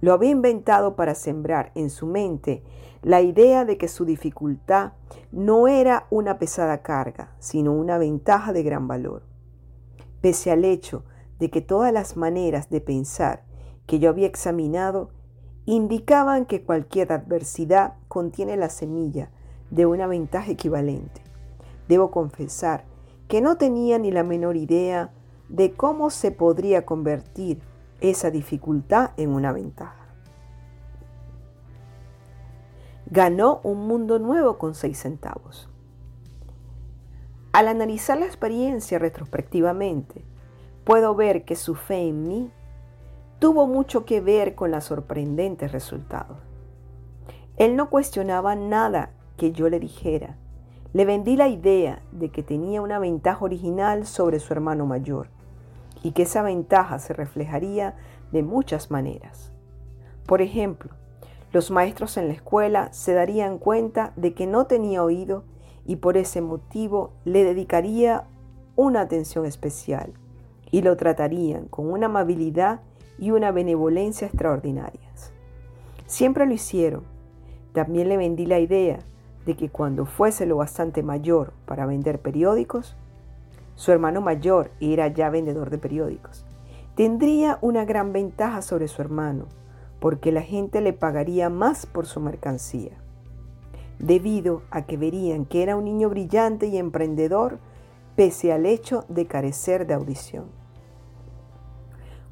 Lo 0.00 0.12
había 0.12 0.30
inventado 0.30 0.96
para 0.96 1.14
sembrar 1.14 1.72
en 1.74 1.90
su 1.90 2.06
mente 2.06 2.62
la 3.02 3.20
idea 3.20 3.64
de 3.64 3.76
que 3.76 3.88
su 3.88 4.04
dificultad 4.04 4.92
no 5.30 5.68
era 5.68 6.06
una 6.10 6.38
pesada 6.38 6.82
carga, 6.82 7.34
sino 7.38 7.72
una 7.72 7.98
ventaja 7.98 8.52
de 8.52 8.62
gran 8.62 8.88
valor. 8.88 9.22
Pese 10.20 10.50
al 10.50 10.64
hecho 10.64 11.04
de 11.38 11.50
que 11.50 11.60
todas 11.60 11.92
las 11.92 12.16
maneras 12.16 12.70
de 12.70 12.80
pensar 12.80 13.44
que 13.86 13.98
yo 13.98 14.08
había 14.08 14.26
examinado 14.26 15.10
indicaban 15.66 16.46
que 16.46 16.64
cualquier 16.64 17.12
adversidad 17.12 17.94
contiene 18.08 18.56
la 18.56 18.70
semilla 18.70 19.30
de 19.70 19.86
una 19.86 20.06
ventaja 20.06 20.50
equivalente. 20.50 21.22
Debo 21.88 22.10
confesar 22.10 22.84
que 23.28 23.40
no 23.40 23.56
tenía 23.56 23.98
ni 23.98 24.10
la 24.10 24.22
menor 24.22 24.56
idea 24.56 25.10
de 25.48 25.72
cómo 25.72 26.10
se 26.10 26.30
podría 26.30 26.84
convertir 26.84 27.60
esa 28.00 28.30
dificultad 28.30 29.10
en 29.16 29.30
una 29.30 29.52
ventaja. 29.52 30.06
Ganó 33.06 33.60
un 33.62 33.86
mundo 33.86 34.18
nuevo 34.18 34.58
con 34.58 34.74
seis 34.74 34.98
centavos. 34.98 35.68
Al 37.52 37.68
analizar 37.68 38.18
la 38.18 38.26
experiencia 38.26 38.98
retrospectivamente, 38.98 40.24
puedo 40.84 41.14
ver 41.14 41.44
que 41.44 41.56
su 41.56 41.74
fe 41.74 42.08
en 42.08 42.26
mí 42.26 42.50
tuvo 43.38 43.66
mucho 43.66 44.04
que 44.04 44.20
ver 44.20 44.54
con 44.54 44.70
los 44.70 44.84
sorprendentes 44.84 45.72
resultados. 45.72 46.38
Él 47.56 47.76
no 47.76 47.88
cuestionaba 47.88 48.54
nada 48.56 49.12
que 49.36 49.52
yo 49.52 49.68
le 49.68 49.80
dijera. 49.80 50.36
Le 50.92 51.04
vendí 51.04 51.36
la 51.36 51.48
idea 51.48 52.02
de 52.12 52.30
que 52.30 52.42
tenía 52.42 52.80
una 52.80 52.98
ventaja 52.98 53.44
original 53.44 54.06
sobre 54.06 54.40
su 54.40 54.52
hermano 54.52 54.86
mayor 54.86 55.28
y 56.02 56.12
que 56.12 56.22
esa 56.22 56.42
ventaja 56.42 56.98
se 56.98 57.12
reflejaría 57.12 57.96
de 58.32 58.42
muchas 58.42 58.90
maneras. 58.90 59.52
Por 60.26 60.42
ejemplo, 60.42 60.90
los 61.52 61.70
maestros 61.70 62.16
en 62.16 62.28
la 62.28 62.34
escuela 62.34 62.92
se 62.92 63.14
darían 63.14 63.58
cuenta 63.58 64.12
de 64.16 64.34
que 64.34 64.46
no 64.46 64.66
tenía 64.66 65.02
oído 65.02 65.44
y 65.84 65.96
por 65.96 66.16
ese 66.16 66.40
motivo 66.40 67.12
le 67.24 67.44
dedicaría 67.44 68.24
una 68.74 69.02
atención 69.02 69.46
especial 69.46 70.12
y 70.70 70.82
lo 70.82 70.96
tratarían 70.96 71.66
con 71.68 71.90
una 71.90 72.06
amabilidad 72.06 72.80
y 73.18 73.30
una 73.30 73.52
benevolencia 73.52 74.26
extraordinarias. 74.26 75.32
Siempre 76.06 76.46
lo 76.46 76.52
hicieron. 76.52 77.04
También 77.72 78.08
le 78.08 78.16
vendí 78.16 78.46
la 78.46 78.58
idea 78.58 78.98
de 79.46 79.54
que 79.56 79.70
cuando 79.70 80.04
fuese 80.04 80.44
lo 80.44 80.56
bastante 80.56 81.02
mayor 81.02 81.52
para 81.64 81.86
vender 81.86 82.20
periódicos, 82.20 82.96
su 83.76 83.92
hermano 83.92 84.20
mayor 84.20 84.72
era 84.80 85.08
ya 85.08 85.30
vendedor 85.30 85.70
de 85.70 85.78
periódicos. 85.78 86.44
Tendría 86.96 87.58
una 87.60 87.84
gran 87.84 88.12
ventaja 88.12 88.60
sobre 88.60 88.88
su 88.88 89.00
hermano, 89.00 89.46
porque 90.00 90.32
la 90.32 90.42
gente 90.42 90.80
le 90.80 90.92
pagaría 90.92 91.48
más 91.48 91.86
por 91.86 92.06
su 92.06 92.20
mercancía. 92.20 92.92
Debido 93.98 94.62
a 94.70 94.82
que 94.82 94.96
verían 94.96 95.46
que 95.46 95.62
era 95.62 95.76
un 95.76 95.84
niño 95.84 96.10
brillante 96.10 96.66
y 96.66 96.76
emprendedor, 96.76 97.58
pese 98.16 98.52
al 98.52 98.66
hecho 98.66 99.04
de 99.08 99.26
carecer 99.26 99.86
de 99.86 99.94
audición. 99.94 100.46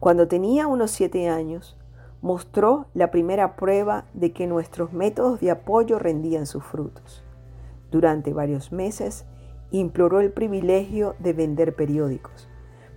Cuando 0.00 0.28
tenía 0.28 0.66
unos 0.66 0.90
siete 0.90 1.28
años, 1.28 1.76
mostró 2.24 2.86
la 2.94 3.10
primera 3.10 3.54
prueba 3.54 4.06
de 4.14 4.32
que 4.32 4.46
nuestros 4.46 4.94
métodos 4.94 5.40
de 5.40 5.50
apoyo 5.50 5.98
rendían 5.98 6.46
sus 6.46 6.64
frutos. 6.64 7.22
Durante 7.90 8.32
varios 8.32 8.72
meses 8.72 9.26
imploró 9.70 10.20
el 10.20 10.32
privilegio 10.32 11.16
de 11.18 11.34
vender 11.34 11.76
periódicos, 11.76 12.48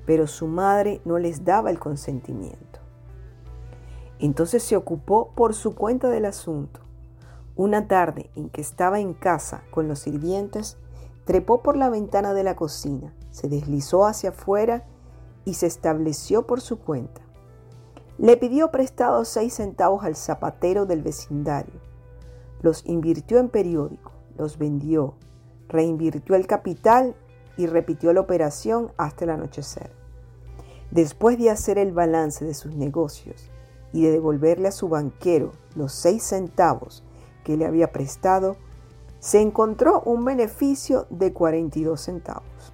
pero 0.05 0.27
su 0.27 0.47
madre 0.47 1.01
no 1.03 1.19
les 1.19 1.43
daba 1.43 1.71
el 1.71 1.77
consentimiento. 1.77 2.79
Entonces 4.19 4.63
se 4.63 4.77
ocupó 4.77 5.33
por 5.35 5.53
su 5.53 5.75
cuenta 5.75 6.07
del 6.07 6.23
asunto. 6.23 6.79
Una 7.57 7.89
tarde 7.89 8.29
en 8.37 8.47
que 8.49 8.61
estaba 8.61 9.01
en 9.01 9.13
casa 9.13 9.61
con 9.71 9.89
los 9.89 9.99
sirvientes, 9.99 10.77
trepó 11.25 11.61
por 11.61 11.75
la 11.75 11.89
ventana 11.89 12.33
de 12.33 12.43
la 12.43 12.55
cocina, 12.55 13.13
se 13.31 13.49
deslizó 13.49 14.05
hacia 14.05 14.29
afuera 14.29 14.85
y 15.43 15.55
se 15.55 15.67
estableció 15.67 16.47
por 16.47 16.61
su 16.61 16.79
cuenta. 16.79 17.26
Le 18.17 18.35
pidió 18.35 18.71
prestado 18.71 19.25
seis 19.25 19.53
centavos 19.53 20.03
al 20.03 20.15
zapatero 20.15 20.85
del 20.87 21.03
vecindario. 21.03 21.79
Los 22.61 22.83
invirtió 22.85 23.37
en 23.37 23.49
periódico, 23.49 24.11
los 24.37 24.57
vendió, 24.57 25.13
reinvirtió 25.67 26.35
el 26.35 26.47
capital 26.47 27.15
y 27.57 27.67
repitió 27.67 28.13
la 28.13 28.21
operación 28.21 28.91
hasta 28.97 29.25
el 29.25 29.31
anochecer. 29.31 29.91
Después 30.89 31.37
de 31.37 31.51
hacer 31.51 31.77
el 31.77 31.91
balance 31.91 32.43
de 32.43 32.55
sus 32.55 32.73
negocios 32.73 33.51
y 33.93 34.03
de 34.03 34.11
devolverle 34.11 34.69
a 34.69 34.71
su 34.71 34.89
banquero 34.89 35.51
los 35.75 35.91
seis 35.91 36.23
centavos 36.23 37.03
que 37.43 37.55
le 37.55 37.65
había 37.65 37.91
prestado, 37.91 38.57
se 39.19 39.41
encontró 39.41 40.01
un 40.01 40.25
beneficio 40.25 41.05
de 41.09 41.33
42 41.33 42.01
centavos. 42.01 42.73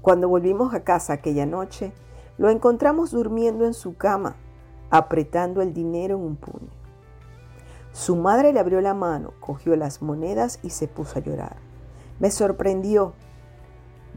Cuando 0.00 0.28
volvimos 0.28 0.74
a 0.74 0.80
casa 0.80 1.12
aquella 1.12 1.46
noche, 1.46 1.92
lo 2.38 2.50
encontramos 2.50 3.10
durmiendo 3.10 3.66
en 3.66 3.74
su 3.74 3.96
cama, 3.96 4.36
apretando 4.90 5.62
el 5.62 5.72
dinero 5.72 6.16
en 6.16 6.22
un 6.22 6.36
puño. 6.36 6.70
Su 7.92 8.16
madre 8.16 8.52
le 8.52 8.60
abrió 8.60 8.80
la 8.80 8.94
mano, 8.94 9.32
cogió 9.40 9.76
las 9.76 10.00
monedas 10.00 10.58
y 10.62 10.70
se 10.70 10.88
puso 10.88 11.18
a 11.18 11.22
llorar. 11.22 11.56
Me 12.18 12.30
sorprendió. 12.30 13.12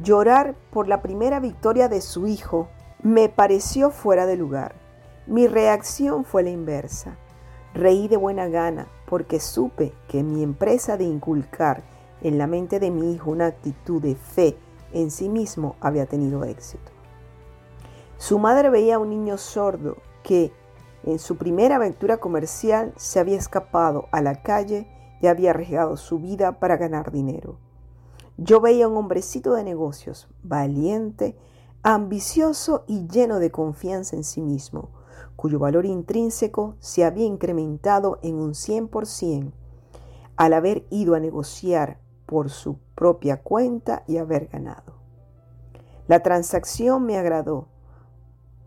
Llorar 0.02 0.56
por 0.72 0.88
la 0.88 1.02
primera 1.02 1.40
victoria 1.40 1.90
de 1.90 2.02
su 2.02 2.28
hijo 2.28 2.70
me 3.04 3.30
pareció 3.30 3.92
fuera 3.92 4.26
de 4.26 4.38
lugar. 4.38 4.76
Mi 5.28 5.48
reacción 5.48 6.24
fue 6.24 6.44
la 6.44 6.50
inversa. 6.52 7.18
Reí 7.74 8.08
de 8.08 8.18
buena 8.18 8.48
gana 8.48 8.88
porque 9.08 9.40
supe 9.40 9.94
que 10.08 10.24
mi 10.24 10.42
empresa 10.42 10.98
de 10.98 11.04
inculcar 11.04 11.84
en 12.22 12.38
la 12.38 12.48
mente 12.48 12.80
de 12.80 12.92
mi 12.92 13.14
hijo 13.14 13.32
una 13.32 13.48
actitud 13.48 14.02
de 14.02 14.16
fe 14.16 14.58
en 14.94 15.12
sí 15.12 15.28
mismo 15.28 15.76
había 15.82 16.06
tenido 16.06 16.46
éxito. 16.46 16.95
Su 18.28 18.40
madre 18.40 18.72
veía 18.72 18.96
a 18.96 18.98
un 18.98 19.12
niño 19.12 19.38
sordo 19.38 19.98
que, 20.24 20.52
en 21.04 21.20
su 21.20 21.38
primera 21.38 21.76
aventura 21.76 22.18
comercial 22.18 22.92
se 22.98 23.20
había 23.20 23.38
escapado 23.38 24.08
a 24.12 24.20
la 24.20 24.42
calle 24.42 24.88
y 25.22 25.28
había 25.28 25.52
arriesgado 25.52 25.96
su 25.96 26.18
vida 26.18 26.60
para 26.60 26.76
ganar 26.76 27.12
dinero. 27.12 27.60
Yo 28.38 28.62
veía 28.62 28.86
a 28.86 28.88
un 28.88 28.98
hombrecito 28.98 29.54
de 29.54 29.64
negocios, 29.64 30.28
valiente, 30.42 31.38
ambicioso 31.84 32.84
y 32.88 33.06
lleno 33.08 33.38
de 33.38 33.52
confianza 33.52 34.16
en 34.16 34.24
sí 34.24 34.42
mismo, 34.42 34.90
cuyo 35.36 35.60
valor 35.60 35.86
intrínseco 35.86 36.78
se 36.80 37.06
había 37.06 37.26
incrementado 37.26 38.18
en 38.24 38.38
un 38.38 38.54
100% 38.54 39.52
al 40.36 40.54
haber 40.54 40.88
ido 40.90 41.14
a 41.14 41.20
negociar 41.20 42.00
por 42.26 42.50
su 42.50 42.80
propia 42.96 43.44
cuenta 43.44 44.04
y 44.08 44.18
haber 44.18 44.48
ganado. 44.48 44.96
La 46.08 46.24
transacción 46.24 47.06
me 47.06 47.20
agradó 47.20 47.68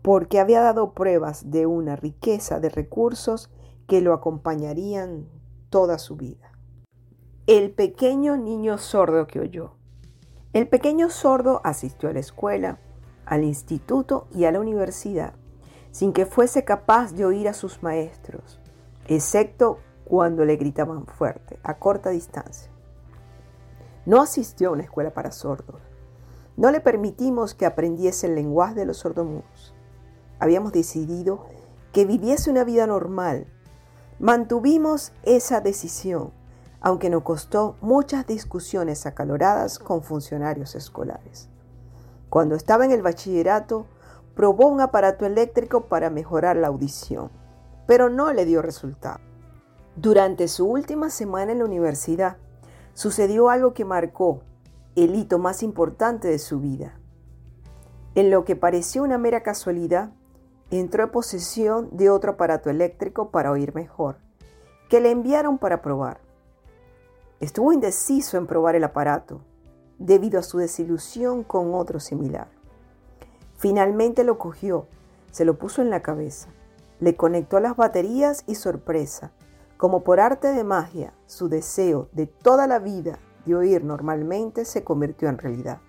porque 0.01 0.39
había 0.39 0.61
dado 0.61 0.93
pruebas 0.93 1.51
de 1.51 1.65
una 1.65 1.95
riqueza 1.95 2.59
de 2.59 2.69
recursos 2.69 3.49
que 3.87 4.01
lo 4.01 4.13
acompañarían 4.13 5.27
toda 5.69 5.97
su 5.97 6.15
vida. 6.15 6.51
El 7.47 7.71
pequeño 7.71 8.37
niño 8.37 8.77
sordo 8.77 9.27
que 9.27 9.39
oyó. 9.39 9.73
El 10.53 10.67
pequeño 10.67 11.09
sordo 11.09 11.61
asistió 11.63 12.09
a 12.09 12.13
la 12.13 12.19
escuela, 12.19 12.79
al 13.25 13.43
instituto 13.43 14.27
y 14.33 14.45
a 14.45 14.51
la 14.51 14.59
universidad, 14.59 15.33
sin 15.91 16.13
que 16.13 16.25
fuese 16.25 16.63
capaz 16.63 17.13
de 17.13 17.25
oír 17.25 17.47
a 17.47 17.53
sus 17.53 17.83
maestros, 17.83 18.59
excepto 19.07 19.79
cuando 20.05 20.45
le 20.45 20.55
gritaban 20.55 21.05
fuerte, 21.05 21.59
a 21.63 21.77
corta 21.77 22.09
distancia. 22.09 22.71
No 24.05 24.21
asistió 24.21 24.69
a 24.69 24.71
una 24.73 24.83
escuela 24.83 25.13
para 25.13 25.31
sordos. 25.31 25.81
No 26.57 26.71
le 26.71 26.81
permitimos 26.81 27.53
que 27.53 27.65
aprendiese 27.65 28.27
el 28.27 28.35
lenguaje 28.35 28.75
de 28.75 28.85
los 28.85 28.97
sordomudos 28.97 29.75
habíamos 30.39 30.71
decidido 30.71 31.45
que 31.91 32.05
viviese 32.05 32.49
una 32.49 32.63
vida 32.63 32.87
normal. 32.87 33.47
Mantuvimos 34.19 35.11
esa 35.23 35.61
decisión, 35.61 36.31
aunque 36.81 37.09
nos 37.09 37.23
costó 37.23 37.75
muchas 37.81 38.25
discusiones 38.27 39.05
acaloradas 39.05 39.79
con 39.79 40.01
funcionarios 40.01 40.75
escolares. 40.75 41.49
Cuando 42.29 42.55
estaba 42.55 42.85
en 42.85 42.91
el 42.91 43.01
bachillerato, 43.01 43.85
probó 44.35 44.67
un 44.67 44.81
aparato 44.81 45.25
eléctrico 45.25 45.85
para 45.85 46.09
mejorar 46.09 46.55
la 46.55 46.67
audición, 46.67 47.29
pero 47.87 48.09
no 48.09 48.31
le 48.33 48.45
dio 48.45 48.61
resultado. 48.61 49.19
Durante 49.95 50.47
su 50.47 50.65
última 50.65 51.09
semana 51.09 51.51
en 51.51 51.59
la 51.59 51.65
universidad, 51.65 52.37
sucedió 52.93 53.49
algo 53.49 53.73
que 53.73 53.83
marcó 53.83 54.41
el 54.95 55.15
hito 55.15 55.39
más 55.39 55.63
importante 55.63 56.27
de 56.27 56.39
su 56.39 56.59
vida. 56.59 56.99
En 58.15 58.29
lo 58.29 58.45
que 58.45 58.55
pareció 58.55 59.03
una 59.03 59.17
mera 59.17 59.43
casualidad, 59.43 60.11
entró 60.71 61.03
en 61.03 61.11
posesión 61.11 61.89
de 61.91 62.09
otro 62.09 62.33
aparato 62.33 62.69
eléctrico 62.69 63.31
para 63.31 63.51
oír 63.51 63.73
mejor, 63.73 64.17
que 64.89 64.99
le 65.01 65.11
enviaron 65.11 65.57
para 65.57 65.81
probar. 65.81 66.19
Estuvo 67.39 67.73
indeciso 67.73 68.37
en 68.37 68.47
probar 68.47 68.75
el 68.75 68.83
aparato, 68.83 69.41
debido 69.97 70.39
a 70.39 70.43
su 70.43 70.57
desilusión 70.57 71.43
con 71.43 71.73
otro 71.73 71.99
similar. 71.99 72.47
Finalmente 73.57 74.23
lo 74.23 74.37
cogió, 74.37 74.87
se 75.31 75.45
lo 75.45 75.57
puso 75.57 75.81
en 75.81 75.89
la 75.89 76.01
cabeza, 76.01 76.49
le 76.99 77.15
conectó 77.15 77.59
las 77.59 77.75
baterías 77.75 78.43
y 78.47 78.55
sorpresa, 78.55 79.31
como 79.77 80.03
por 80.03 80.19
arte 80.19 80.53
de 80.53 80.63
magia, 80.63 81.13
su 81.25 81.49
deseo 81.49 82.09
de 82.11 82.27
toda 82.27 82.67
la 82.67 82.79
vida 82.79 83.19
de 83.45 83.55
oír 83.55 83.83
normalmente 83.83 84.65
se 84.65 84.83
convirtió 84.83 85.29
en 85.29 85.37
realidad. 85.37 85.79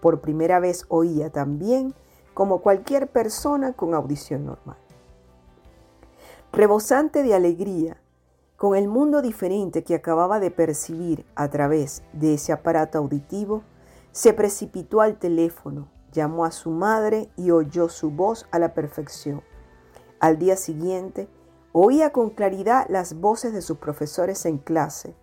Por 0.00 0.20
primera 0.20 0.60
vez 0.60 0.86
oía 0.88 1.30
también 1.30 1.94
como 2.38 2.60
cualquier 2.60 3.08
persona 3.08 3.72
con 3.72 3.94
audición 3.94 4.46
normal. 4.46 4.76
Rebosante 6.52 7.24
de 7.24 7.34
alegría, 7.34 8.00
con 8.56 8.76
el 8.76 8.86
mundo 8.86 9.22
diferente 9.22 9.82
que 9.82 9.96
acababa 9.96 10.38
de 10.38 10.52
percibir 10.52 11.26
a 11.34 11.50
través 11.50 12.04
de 12.12 12.34
ese 12.34 12.52
aparato 12.52 12.96
auditivo, 12.96 13.64
se 14.12 14.34
precipitó 14.34 15.00
al 15.00 15.18
teléfono, 15.18 15.88
llamó 16.12 16.44
a 16.44 16.52
su 16.52 16.70
madre 16.70 17.28
y 17.36 17.50
oyó 17.50 17.88
su 17.88 18.12
voz 18.12 18.46
a 18.52 18.60
la 18.60 18.72
perfección. 18.72 19.42
Al 20.20 20.38
día 20.38 20.54
siguiente, 20.54 21.28
oía 21.72 22.12
con 22.12 22.30
claridad 22.30 22.86
las 22.88 23.14
voces 23.14 23.52
de 23.52 23.62
sus 23.62 23.78
profesores 23.78 24.46
en 24.46 24.58
clase. 24.58 25.16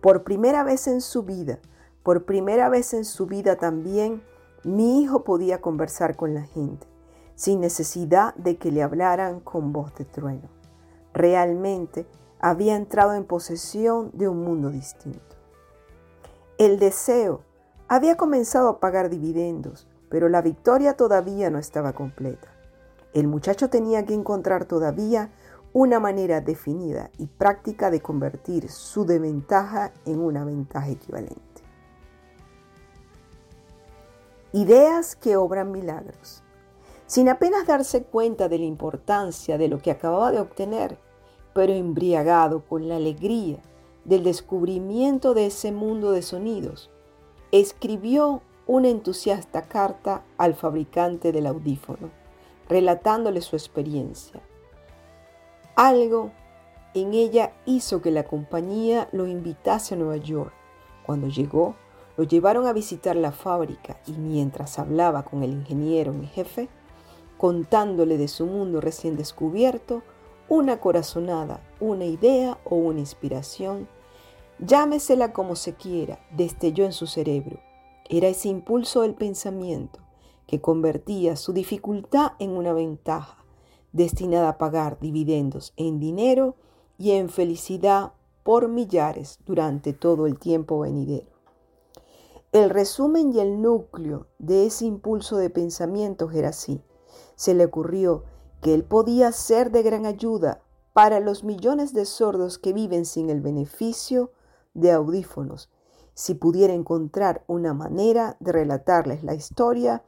Por 0.00 0.22
primera 0.22 0.62
vez 0.62 0.86
en 0.86 1.00
su 1.00 1.24
vida, 1.24 1.58
por 2.04 2.24
primera 2.24 2.68
vez 2.68 2.94
en 2.94 3.04
su 3.04 3.26
vida 3.26 3.56
también, 3.56 4.22
mi 4.64 5.02
hijo 5.02 5.24
podía 5.24 5.60
conversar 5.60 6.16
con 6.16 6.34
la 6.34 6.42
gente, 6.42 6.86
sin 7.34 7.60
necesidad 7.60 8.34
de 8.36 8.56
que 8.56 8.70
le 8.70 8.82
hablaran 8.82 9.40
con 9.40 9.72
voz 9.72 9.94
de 9.96 10.04
trueno. 10.04 10.48
Realmente 11.12 12.06
había 12.40 12.76
entrado 12.76 13.14
en 13.14 13.24
posesión 13.24 14.10
de 14.14 14.28
un 14.28 14.42
mundo 14.42 14.70
distinto. 14.70 15.36
El 16.58 16.78
deseo 16.78 17.42
había 17.88 18.16
comenzado 18.16 18.68
a 18.68 18.80
pagar 18.80 19.10
dividendos, 19.10 19.88
pero 20.08 20.28
la 20.28 20.42
victoria 20.42 20.96
todavía 20.96 21.50
no 21.50 21.58
estaba 21.58 21.92
completa. 21.92 22.48
El 23.14 23.26
muchacho 23.26 23.68
tenía 23.68 24.06
que 24.06 24.14
encontrar 24.14 24.64
todavía 24.64 25.30
una 25.72 26.00
manera 26.00 26.40
definida 26.40 27.10
y 27.18 27.26
práctica 27.26 27.90
de 27.90 28.00
convertir 28.00 28.70
su 28.70 29.04
desventaja 29.04 29.92
en 30.04 30.20
una 30.20 30.44
ventaja 30.44 30.88
equivalente. 30.88 31.51
Ideas 34.54 35.16
que 35.16 35.36
obran 35.36 35.72
milagros. 35.72 36.42
Sin 37.06 37.30
apenas 37.30 37.66
darse 37.66 38.02
cuenta 38.02 38.50
de 38.50 38.58
la 38.58 38.66
importancia 38.66 39.56
de 39.56 39.68
lo 39.68 39.78
que 39.78 39.90
acababa 39.90 40.30
de 40.30 40.40
obtener, 40.40 40.98
pero 41.54 41.72
embriagado 41.72 42.62
con 42.66 42.86
la 42.86 42.96
alegría 42.96 43.60
del 44.04 44.24
descubrimiento 44.24 45.32
de 45.32 45.46
ese 45.46 45.72
mundo 45.72 46.12
de 46.12 46.20
sonidos, 46.20 46.90
escribió 47.50 48.42
una 48.66 48.88
entusiasta 48.88 49.62
carta 49.62 50.22
al 50.36 50.54
fabricante 50.54 51.32
del 51.32 51.46
audífono, 51.46 52.10
relatándole 52.68 53.40
su 53.40 53.56
experiencia. 53.56 54.42
Algo 55.76 56.30
en 56.92 57.14
ella 57.14 57.54
hizo 57.64 58.02
que 58.02 58.10
la 58.10 58.24
compañía 58.24 59.08
lo 59.12 59.26
invitase 59.26 59.94
a 59.94 59.98
Nueva 59.98 60.18
York. 60.18 60.52
Cuando 61.06 61.28
llegó, 61.28 61.74
lo 62.16 62.24
llevaron 62.24 62.66
a 62.66 62.72
visitar 62.72 63.16
la 63.16 63.32
fábrica 63.32 64.00
y 64.06 64.12
mientras 64.12 64.78
hablaba 64.78 65.24
con 65.24 65.42
el 65.42 65.52
ingeniero 65.52 66.12
mi 66.12 66.26
jefe, 66.26 66.68
contándole 67.38 68.18
de 68.18 68.28
su 68.28 68.46
mundo 68.46 68.80
recién 68.80 69.16
descubierto, 69.16 70.02
una 70.48 70.80
corazonada, 70.80 71.60
una 71.80 72.04
idea 72.04 72.58
o 72.64 72.76
una 72.76 73.00
inspiración, 73.00 73.88
llámesela 74.58 75.32
como 75.32 75.56
se 75.56 75.74
quiera, 75.74 76.20
destelló 76.30 76.84
en 76.84 76.92
su 76.92 77.06
cerebro. 77.06 77.58
Era 78.08 78.28
ese 78.28 78.48
impulso 78.48 79.02
del 79.02 79.14
pensamiento 79.14 80.00
que 80.46 80.60
convertía 80.60 81.36
su 81.36 81.52
dificultad 81.52 82.32
en 82.38 82.50
una 82.50 82.74
ventaja, 82.74 83.38
destinada 83.92 84.50
a 84.50 84.58
pagar 84.58 84.98
dividendos 85.00 85.72
en 85.76 85.98
dinero 85.98 86.56
y 86.98 87.12
en 87.12 87.28
felicidad 87.28 88.12
por 88.42 88.68
millares 88.68 89.38
durante 89.46 89.92
todo 89.92 90.26
el 90.26 90.38
tiempo 90.38 90.80
venidero. 90.80 91.31
El 92.52 92.68
resumen 92.68 93.32
y 93.32 93.40
el 93.40 93.62
núcleo 93.62 94.26
de 94.38 94.66
ese 94.66 94.84
impulso 94.84 95.38
de 95.38 95.48
pensamiento 95.48 96.30
era 96.30 96.50
así. 96.50 96.84
Se 97.34 97.54
le 97.54 97.64
ocurrió 97.64 98.24
que 98.60 98.74
él 98.74 98.84
podía 98.84 99.32
ser 99.32 99.70
de 99.70 99.82
gran 99.82 100.04
ayuda 100.04 100.62
para 100.92 101.18
los 101.18 101.44
millones 101.44 101.94
de 101.94 102.04
sordos 102.04 102.58
que 102.58 102.74
viven 102.74 103.06
sin 103.06 103.30
el 103.30 103.40
beneficio 103.40 104.32
de 104.74 104.92
audífonos, 104.92 105.70
si 106.12 106.34
pudiera 106.34 106.74
encontrar 106.74 107.42
una 107.46 107.72
manera 107.72 108.36
de 108.38 108.52
relatarles 108.52 109.24
la 109.24 109.34
historia 109.34 110.04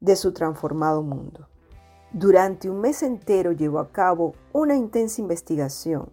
de 0.00 0.14
su 0.16 0.34
transformado 0.34 1.02
mundo. 1.02 1.48
Durante 2.12 2.68
un 2.68 2.82
mes 2.82 3.02
entero 3.02 3.52
llevó 3.52 3.78
a 3.78 3.92
cabo 3.92 4.34
una 4.52 4.76
intensa 4.76 5.22
investigación, 5.22 6.10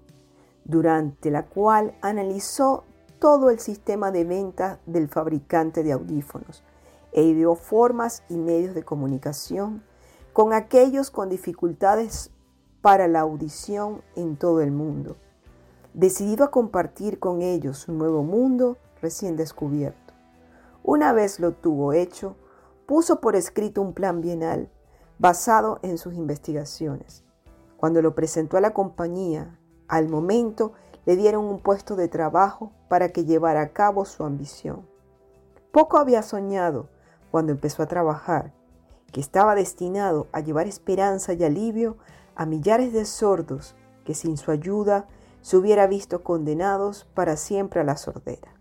durante 0.63 1.31
la 1.31 1.47
cual 1.47 1.97
analizó 2.01 2.85
todo 3.19 3.49
el 3.49 3.59
sistema 3.59 4.11
de 4.11 4.23
venta 4.23 4.79
del 4.85 5.07
fabricante 5.07 5.83
de 5.83 5.91
audífonos 5.93 6.63
e 7.11 7.23
ideó 7.23 7.55
formas 7.55 8.23
y 8.29 8.37
medios 8.37 8.75
de 8.75 8.83
comunicación 8.83 9.83
con 10.33 10.51
aquellos 10.51 11.11
con 11.11 11.29
dificultades 11.29 12.31
para 12.81 13.07
la 13.07 13.21
audición 13.21 14.01
en 14.15 14.35
todo 14.35 14.61
el 14.61 14.71
mundo, 14.71 15.15
decidido 15.93 16.43
a 16.43 16.51
compartir 16.51 17.19
con 17.19 17.41
ellos 17.41 17.87
un 17.87 17.97
nuevo 17.97 18.21
mundo 18.21 18.77
recién 19.01 19.37
descubierto. 19.37 20.13
Una 20.83 21.13
vez 21.13 21.39
lo 21.39 21.53
tuvo 21.53 21.93
hecho, 21.93 22.35
puso 22.85 23.21
por 23.21 23.35
escrito 23.35 23.81
un 23.81 23.93
plan 23.93 24.21
bienal 24.21 24.69
basado 25.17 25.79
en 25.81 25.97
sus 25.97 26.13
investigaciones. 26.13 27.23
Cuando 27.77 28.01
lo 28.01 28.13
presentó 28.13 28.57
a 28.57 28.61
la 28.61 28.73
compañía, 28.73 29.57
al 29.87 30.09
momento 30.09 30.73
le 31.05 31.15
dieron 31.15 31.45
un 31.45 31.59
puesto 31.59 31.95
de 31.95 32.07
trabajo 32.07 32.71
para 32.87 33.09
que 33.09 33.25
llevara 33.25 33.61
a 33.61 33.69
cabo 33.69 34.05
su 34.05 34.23
ambición. 34.23 34.87
Poco 35.71 35.97
había 35.97 36.21
soñado 36.21 36.89
cuando 37.31 37.51
empezó 37.51 37.83
a 37.83 37.87
trabajar, 37.87 38.53
que 39.11 39.21
estaba 39.21 39.55
destinado 39.55 40.27
a 40.31 40.39
llevar 40.39 40.67
esperanza 40.67 41.33
y 41.33 41.43
alivio 41.43 41.97
a 42.35 42.45
millares 42.45 42.93
de 42.93 43.05
sordos 43.05 43.75
que 44.03 44.13
sin 44.13 44.37
su 44.37 44.51
ayuda 44.51 45.07
se 45.41 45.57
hubiera 45.57 45.87
visto 45.87 46.23
condenados 46.23 47.05
para 47.13 47.37
siempre 47.37 47.81
a 47.81 47.83
la 47.83 47.97
sordera. 47.97 48.55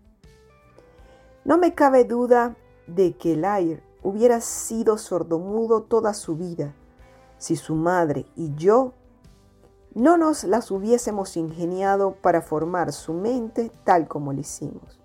No 1.43 1.57
me 1.57 1.73
cabe 1.73 2.05
duda 2.05 2.55
de 2.87 3.15
que 3.17 3.35
Lair 3.35 3.83
hubiera 4.03 4.39
sido 4.41 4.97
sordomudo 4.97 5.83
toda 5.83 6.13
su 6.13 6.35
vida 6.35 6.73
si 7.37 7.55
su 7.55 7.75
madre 7.75 8.25
y 8.35 8.53
yo 8.55 8.93
no 9.95 10.17
nos 10.17 10.43
las 10.43 10.71
hubiésemos 10.71 11.37
ingeniado 11.37 12.15
para 12.21 12.41
formar 12.41 12.91
su 12.91 13.13
mente 13.13 13.71
tal 13.85 14.09
como 14.09 14.33
lo 14.33 14.41
hicimos. 14.41 14.99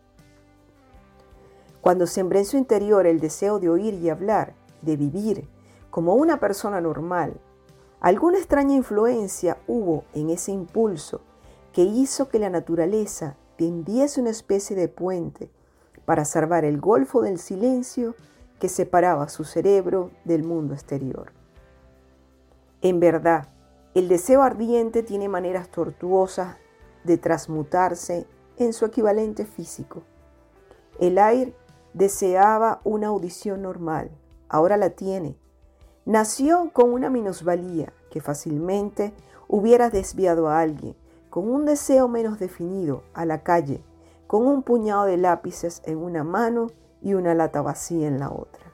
Cuando 1.81 2.09
sembré 2.09 2.41
en 2.41 2.45
su 2.45 2.57
interior 2.57 3.07
el 3.07 3.21
deseo 3.21 3.61
de 3.61 3.71
oír 3.71 3.95
y 3.95 4.11
hablar, 4.11 4.53
de 4.83 4.97
vivir 4.97 5.49
como 5.91 6.15
una 6.15 6.41
persona 6.41 6.81
normal, 6.81 7.41
alguna 8.01 8.39
extraña 8.39 8.75
influencia 8.75 9.59
hubo 9.69 10.05
en 10.13 10.29
ese 10.29 10.51
impulso 10.51 11.21
que 11.73 11.83
hizo 11.83 12.29
que 12.29 12.41
la 12.41 12.51
naturaleza 12.51 13.37
tendiese 13.57 14.21
una 14.21 14.31
especie 14.31 14.75
de 14.75 14.89
puente 14.89 15.51
para 16.05 16.25
salvar 16.25 16.65
el 16.65 16.81
golfo 16.81 17.23
del 17.23 17.39
silencio 17.39 18.17
que 18.59 18.69
separaba 18.69 19.29
su 19.29 19.45
cerebro 19.45 20.11
del 20.25 20.43
mundo 20.43 20.75
exterior. 20.75 21.33
En 22.83 22.99
verdad, 22.99 23.49
el 23.95 24.09
deseo 24.09 24.43
ardiente 24.43 25.03
tiene 25.03 25.29
maneras 25.29 25.69
tortuosas 25.69 26.57
de 27.05 27.19
transmutarse 27.19 28.27
en 28.57 28.73
su 28.73 28.85
equivalente 28.85 29.47
físico. 29.47 30.03
El 30.99 31.19
aire 31.19 31.55
deseaba 31.93 32.81
una 32.85 33.09
audición 33.09 33.63
normal, 33.63 34.11
ahora 34.49 34.77
la 34.77 34.91
tiene. 34.91 35.37
Nació 36.05 36.71
con 36.73 36.93
una 36.93 37.11
minusvalía 37.11 37.93
que 38.11 38.21
fácilmente 38.21 39.13
hubiera 39.49 39.91
desviado 39.91 40.49
a 40.49 40.61
alguien 40.61 40.95
con 41.31 41.49
un 41.49 41.65
deseo 41.65 42.09
menos 42.09 42.39
definido 42.39 43.05
a 43.15 43.25
la 43.25 43.43
calle, 43.43 43.83
con 44.27 44.47
un 44.47 44.63
puñado 44.63 45.05
de 45.05 45.17
lápices 45.17 45.81
en 45.87 45.99
una 45.99 46.25
mano 46.25 46.69
y 47.01 47.15
una 47.15 47.35
lata 47.35 47.63
vacía 47.63 48.09
en 48.09 48.19
la 48.19 48.31
otra. 48.31 48.73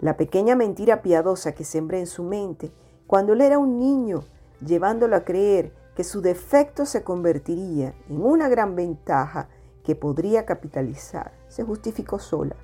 La 0.00 0.16
pequeña 0.16 0.56
mentira 0.56 1.02
piadosa 1.02 1.52
que 1.52 1.64
sembré 1.64 2.00
en 2.00 2.06
su 2.06 2.22
mente 2.22 2.72
cuando 3.08 3.32
él 3.32 3.40
era 3.40 3.58
un 3.58 3.78
niño, 3.78 4.24
llevándolo 4.60 5.16
a 5.16 5.24
creer 5.24 5.72
que 5.96 6.04
su 6.04 6.20
defecto 6.20 6.84
se 6.84 7.02
convertiría 7.02 7.94
en 8.06 8.20
una 8.20 8.50
gran 8.50 8.76
ventaja 8.76 9.48
que 9.82 9.96
podría 9.96 10.44
capitalizar, 10.44 11.32
se 11.48 11.64
justificó 11.64 12.18
sola. 12.18 12.54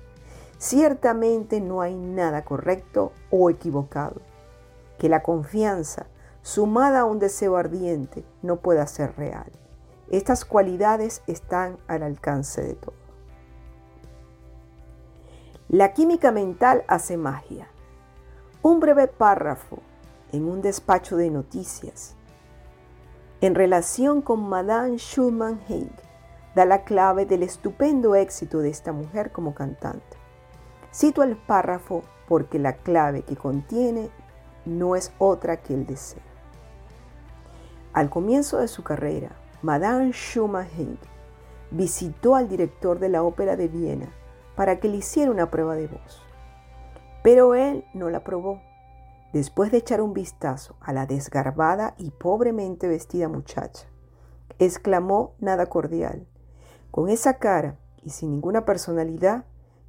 Ciertamente 0.59 1.59
no 1.61 1.81
hay 1.81 1.95
nada 1.95 2.45
correcto 2.45 3.11
o 3.31 3.49
equivocado. 3.49 4.21
Que 4.99 5.09
la 5.09 5.23
confianza, 5.23 6.05
sumada 6.43 6.99
a 6.99 7.05
un 7.05 7.17
deseo 7.17 7.57
ardiente, 7.57 8.23
no 8.43 8.57
pueda 8.57 8.85
ser 8.85 9.17
real. 9.17 9.51
Estas 10.11 10.45
cualidades 10.45 11.23
están 11.25 11.79
al 11.87 12.03
alcance 12.03 12.61
de 12.61 12.75
todo. 12.75 12.93
La 15.69 15.93
química 15.93 16.31
mental 16.31 16.83
hace 16.87 17.17
magia. 17.17 17.67
Un 18.61 18.79
breve 18.79 19.07
párrafo 19.07 19.79
en 20.35 20.45
un 20.49 20.61
despacho 20.61 21.17
de 21.17 21.29
noticias. 21.29 22.15
En 23.41 23.55
relación 23.55 24.21
con 24.21 24.47
Madame 24.47 24.97
Schumann 24.97 25.59
Heig, 25.67 25.91
da 26.55 26.65
la 26.65 26.83
clave 26.83 27.25
del 27.25 27.43
estupendo 27.43 28.15
éxito 28.15 28.59
de 28.59 28.69
esta 28.69 28.91
mujer 28.91 29.31
como 29.31 29.53
cantante. 29.53 30.17
Cito 30.93 31.23
el 31.23 31.35
párrafo 31.35 32.03
porque 32.27 32.59
la 32.59 32.73
clave 32.77 33.23
que 33.23 33.35
contiene 33.35 34.09
no 34.65 34.95
es 34.95 35.11
otra 35.19 35.57
que 35.57 35.73
el 35.73 35.85
deseo. 35.85 36.21
Al 37.93 38.09
comienzo 38.09 38.57
de 38.57 38.67
su 38.67 38.83
carrera, 38.83 39.31
Madame 39.61 40.11
Schumann 40.11 40.67
visitó 41.71 42.35
al 42.35 42.47
director 42.47 42.99
de 42.99 43.09
la 43.09 43.23
Ópera 43.23 43.55
de 43.55 43.67
Viena 43.67 44.07
para 44.55 44.79
que 44.79 44.87
le 44.87 44.97
hiciera 44.97 45.31
una 45.31 45.49
prueba 45.49 45.75
de 45.75 45.87
voz. 45.87 46.21
Pero 47.23 47.55
él 47.55 47.85
no 47.93 48.09
la 48.09 48.23
probó. 48.23 48.61
Después 49.35 49.69
de 49.69 49.79
echar 49.79 49.99
un 49.99 50.13
vistazo 50.13 50.77
a 50.79 50.93
la 50.93 51.07
desgarbada 51.07 51.93
y 51.97 52.11
pobremente 52.11 52.87
vestida 52.87 53.27
muchacha, 53.27 53.85
exclamó 54.59 55.35
nada 55.39 55.65
cordial. 55.65 56.25
Con 56.89 57.09
esa 57.09 57.33
cara 57.37 57.77
y 58.01 58.11
sin 58.11 58.31
ninguna 58.31 58.63
personalidad, 58.63 59.43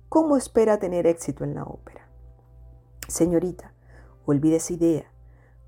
¿cómo 0.08 0.36
espera 0.36 0.80
tener 0.80 1.06
éxito 1.06 1.44
en 1.44 1.54
la 1.54 1.62
ópera? 1.62 2.08
Señorita, 3.06 3.72
olvide 4.24 4.56
esa 4.56 4.72
idea. 4.72 5.12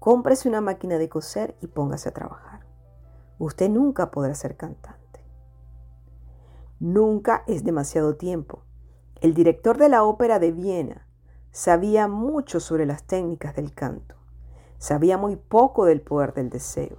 Cómprese 0.01 0.49
una 0.49 0.61
máquina 0.61 0.99
de 0.99 1.09
coser 1.09 1.55
y 1.61 1.69
póngase 1.69 2.09
a 2.09 2.15
trabajar. 2.15 2.67
Usted 3.39 3.71
nunca 3.71 4.11
podrá 4.11 4.35
ser 4.35 4.57
cantante. 4.57 5.25
Nunca 6.81 7.45
es 7.47 7.63
demasiado 7.63 8.17
tiempo. 8.17 8.65
El 9.21 9.35
director 9.35 9.79
de 9.79 9.89
la 9.89 10.03
ópera 10.03 10.41
de 10.41 10.51
Viena 10.51 11.08
sabía 11.51 12.09
mucho 12.09 12.61
sobre 12.61 12.87
las 12.87 13.05
técnicas 13.05 13.55
del 13.57 13.73
canto. 13.73 14.15
Sabía 14.79 15.19
muy 15.19 15.37
poco 15.37 15.85
del 15.85 16.01
poder 16.01 16.35
del 16.35 16.51
deseo, 16.51 16.99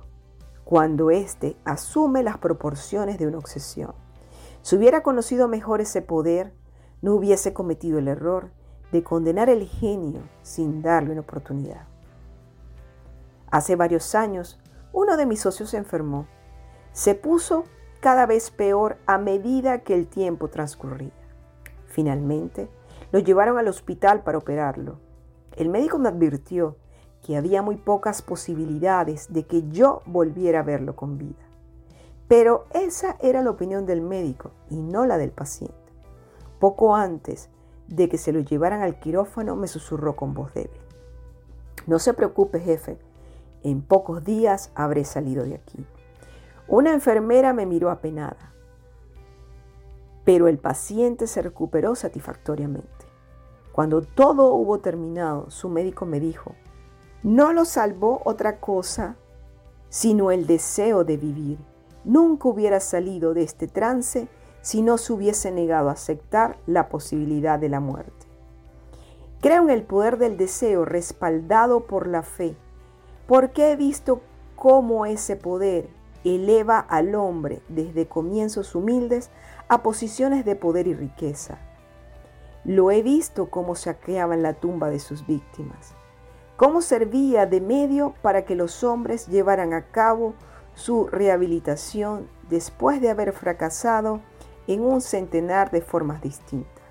cuando 0.66 1.12
éste 1.12 1.58
asume 1.64 2.24
las 2.24 2.38
proporciones 2.38 3.18
de 3.18 3.28
una 3.28 3.38
obsesión. 3.38 3.94
Si 4.62 4.76
hubiera 4.76 5.02
conocido 5.02 5.48
mejor 5.48 5.82
ese 5.82 6.02
poder, 6.02 6.54
no 7.02 7.14
hubiese 7.14 7.54
cometido 7.54 8.00
el 8.00 8.08
error 8.08 8.52
de 8.92 9.04
condenar 9.04 9.50
el 9.50 9.66
genio 9.68 10.22
sin 10.42 10.82
darle 10.82 11.12
una 11.12 11.22
oportunidad. 11.22 11.88
Hace 13.52 13.76
varios 13.76 14.14
años, 14.16 14.60
uno 14.92 15.18
de 15.18 15.26
mis 15.26 15.42
socios 15.42 15.70
se 15.70 15.78
enfermó. 15.78 16.28
Se 16.92 17.16
puso 17.16 17.64
cada 18.00 18.26
vez 18.26 18.52
peor 18.52 18.98
a 19.06 19.18
medida 19.18 19.84
que 19.84 19.96
el 19.96 20.08
tiempo 20.08 20.50
transcurría. 20.50 21.12
Finalmente, 21.88 22.70
lo 23.12 23.20
llevaron 23.20 23.58
al 23.58 23.68
hospital 23.68 24.24
para 24.24 24.38
operarlo. 24.38 25.00
El 25.56 25.70
médico 25.70 25.98
me 25.98 26.10
advirtió 26.10 26.78
que 27.26 27.38
había 27.38 27.62
muy 27.62 27.76
pocas 27.76 28.22
posibilidades 28.22 29.32
de 29.34 29.46
que 29.46 29.68
yo 29.70 30.02
volviera 30.06 30.60
a 30.60 30.64
verlo 30.64 30.96
con 30.96 31.18
vida. 31.18 31.50
Pero 32.28 32.66
esa 32.72 33.18
era 33.20 33.42
la 33.42 33.50
opinión 33.50 33.86
del 33.86 34.02
médico 34.02 34.52
y 34.70 34.82
no 34.82 35.06
la 35.06 35.18
del 35.18 35.32
paciente. 35.32 35.76
Poco 36.60 36.96
antes 36.96 37.50
de 37.88 38.08
que 38.08 38.18
se 38.18 38.32
lo 38.32 38.40
llevaran 38.40 38.82
al 38.82 39.00
quirófano 39.00 39.56
me 39.56 39.68
susurró 39.68 40.16
con 40.16 40.34
voz 40.34 40.54
débil. 40.54 40.80
No 41.88 41.98
se 41.98 42.14
preocupe, 42.14 42.60
jefe, 42.60 43.00
en 43.64 43.82
pocos 43.82 44.24
días 44.24 44.72
habré 44.76 45.04
salido 45.06 45.44
de 45.44 45.56
aquí. 45.56 45.86
Una 46.68 46.94
enfermera 46.94 47.52
me 47.52 47.66
miró 47.66 47.90
apenada, 47.90 48.54
pero 50.24 50.48
el 50.48 50.60
paciente 50.60 51.26
se 51.26 51.42
recuperó 51.42 51.96
satisfactoriamente. 51.96 52.99
Cuando 53.80 54.02
todo 54.02 54.56
hubo 54.56 54.80
terminado, 54.80 55.50
su 55.50 55.70
médico 55.70 56.06
me 56.06 56.20
dijo, 56.20 56.54
no 57.24 57.54
lo 57.54 57.64
salvó 57.64 58.22
otra 58.26 58.60
cosa 58.60 59.16
sino 59.88 60.32
el 60.32 60.48
deseo 60.48 61.06
de 61.06 61.16
vivir. 61.16 61.60
Nunca 62.04 62.50
hubiera 62.50 62.82
salido 62.82 63.34
de 63.34 63.44
este 63.44 63.70
trance 63.70 64.28
si 64.62 64.82
no 64.82 64.98
se 64.98 65.14
hubiese 65.14 65.50
negado 65.52 65.88
a 65.88 65.94
aceptar 65.94 66.58
la 66.68 66.90
posibilidad 66.90 67.58
de 67.58 67.70
la 67.70 67.80
muerte. 67.80 68.28
Creo 69.40 69.64
en 69.64 69.70
el 69.70 69.84
poder 69.84 70.18
del 70.18 70.36
deseo 70.36 70.84
respaldado 70.84 71.86
por 71.88 72.06
la 72.06 72.24
fe, 72.24 72.58
porque 73.28 73.72
he 73.72 73.78
visto 73.78 74.20
cómo 74.58 75.06
ese 75.06 75.38
poder 75.38 75.88
eleva 76.26 76.80
al 76.80 77.16
hombre 77.16 77.62
desde 77.70 78.10
comienzos 78.10 78.76
humildes 78.76 79.30
a 79.70 79.84
posiciones 79.84 80.44
de 80.44 80.58
poder 80.58 80.86
y 80.88 80.96
riqueza. 80.96 81.60
Lo 82.66 82.92
he 82.92 83.02
visto 83.02 83.50
cómo 83.50 83.76
saqueaba 83.76 84.34
en 84.34 84.44
la 84.44 84.54
tumba 84.54 84.90
de 84.90 85.00
sus 85.00 85.26
víctimas, 85.26 85.94
cómo 86.58 86.82
servía 86.82 87.46
de 87.46 87.62
medio 87.62 88.14
para 88.22 88.44
que 88.44 88.56
los 88.56 88.84
hombres 88.84 89.28
llevaran 89.28 89.74
a 89.74 89.88
cabo 89.92 90.34
su 90.74 91.08
rehabilitación 91.08 92.28
después 92.50 93.02
de 93.02 93.10
haber 93.10 93.32
fracasado 93.34 94.22
en 94.68 94.82
un 94.82 95.02
centenar 95.02 95.72
de 95.72 95.82
formas 95.82 96.22
distintas. 96.22 96.84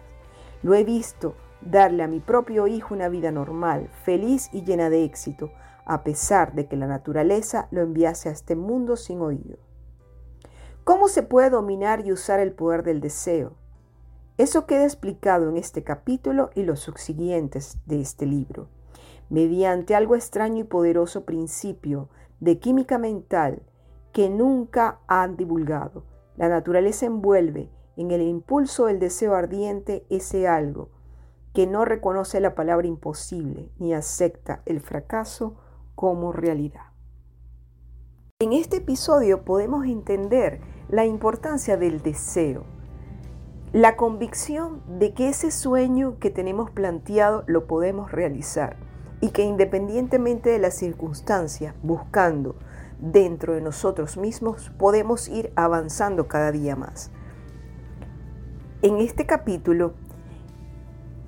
Lo 0.63 0.75
he 0.75 0.85
visto 0.85 1.35
darle 1.61 2.03
a 2.03 2.09
mi 2.09 2.21
propio 2.21 2.67
hijo 2.67 2.95
una 2.95 3.09
vida 3.09 3.31
normal, 3.31 3.91
feliz 4.05 4.49
y 4.53 4.65
llena 4.65 4.91
de 4.91 5.05
éxito, 5.05 5.51
a 5.85 6.03
pesar 6.03 6.55
de 6.55 6.67
que 6.67 6.77
la 6.77 6.87
naturaleza 6.87 7.69
lo 7.71 7.81
enviase 7.83 8.29
a 8.29 8.33
este 8.33 8.57
mundo 8.57 8.97
sin 8.97 9.21
oído. 9.21 9.59
¿Cómo 10.85 11.09
se 11.09 11.23
puede 11.23 11.51
dominar 11.51 12.07
y 12.07 12.13
usar 12.13 12.41
el 12.41 12.53
poder 12.53 12.83
del 12.83 13.01
deseo? 13.01 13.53
Eso 14.39 14.67
queda 14.67 14.85
explicado 14.85 15.49
en 15.49 15.57
este 15.57 15.83
capítulo 15.83 16.51
y 16.55 16.63
los 16.63 16.79
subsiguientes 16.79 17.77
de 17.87 18.01
este 18.01 18.25
libro, 18.25 18.69
mediante 19.31 19.97
algo 19.97 20.15
extraño 20.15 20.61
y 20.61 20.65
poderoso 20.65 21.25
principio 21.25 22.09
de 22.39 22.61
química 22.61 22.99
mental 22.99 23.65
que 24.13 24.31
nunca 24.31 25.01
han 25.09 25.37
divulgado. 25.37 26.05
La 26.37 26.49
naturaleza 26.49 27.05
envuelve 27.05 27.69
en 27.97 28.13
el 28.13 28.23
impulso 28.23 28.87
del 28.87 29.01
deseo 29.01 29.35
ardiente 29.35 30.07
ese 30.09 30.47
algo 30.47 30.91
que 31.53 31.67
no 31.67 31.85
reconoce 31.85 32.39
la 32.39 32.55
palabra 32.55 32.87
imposible 32.87 33.73
ni 33.81 33.93
acepta 33.93 34.63
el 34.67 34.81
fracaso 34.81 35.57
como 35.97 36.31
realidad. 36.31 36.93
En 38.39 38.53
este 38.53 38.77
episodio 38.77 39.45
podemos 39.45 39.85
entender 39.85 40.61
la 40.89 41.07
importancia 41.07 41.77
del 41.77 42.03
deseo 42.03 42.78
la 43.73 43.97
convicción 43.97 44.81
de 44.99 45.13
que 45.13 45.29
ese 45.29 45.51
sueño 45.51 46.19
que 46.19 46.31
tenemos 46.31 46.71
planteado 46.71 47.45
lo 47.47 47.67
podemos 47.67 48.11
realizar 48.11 48.77
y 49.21 49.31
que 49.31 49.43
independientemente 49.43 50.49
de 50.49 50.59
las 50.59 50.75
circunstancias, 50.75 51.75
buscando 51.83 52.57
dentro 52.99 53.53
de 53.53 53.61
nosotros 53.61 54.17
mismos, 54.17 54.71
podemos 54.79 55.29
ir 55.29 55.53
avanzando 55.55 56.29
cada 56.29 56.51
día 56.51 56.77
más. 56.77 57.11
En 58.81 58.99
este 58.99 59.27
capítulo, 59.27 59.93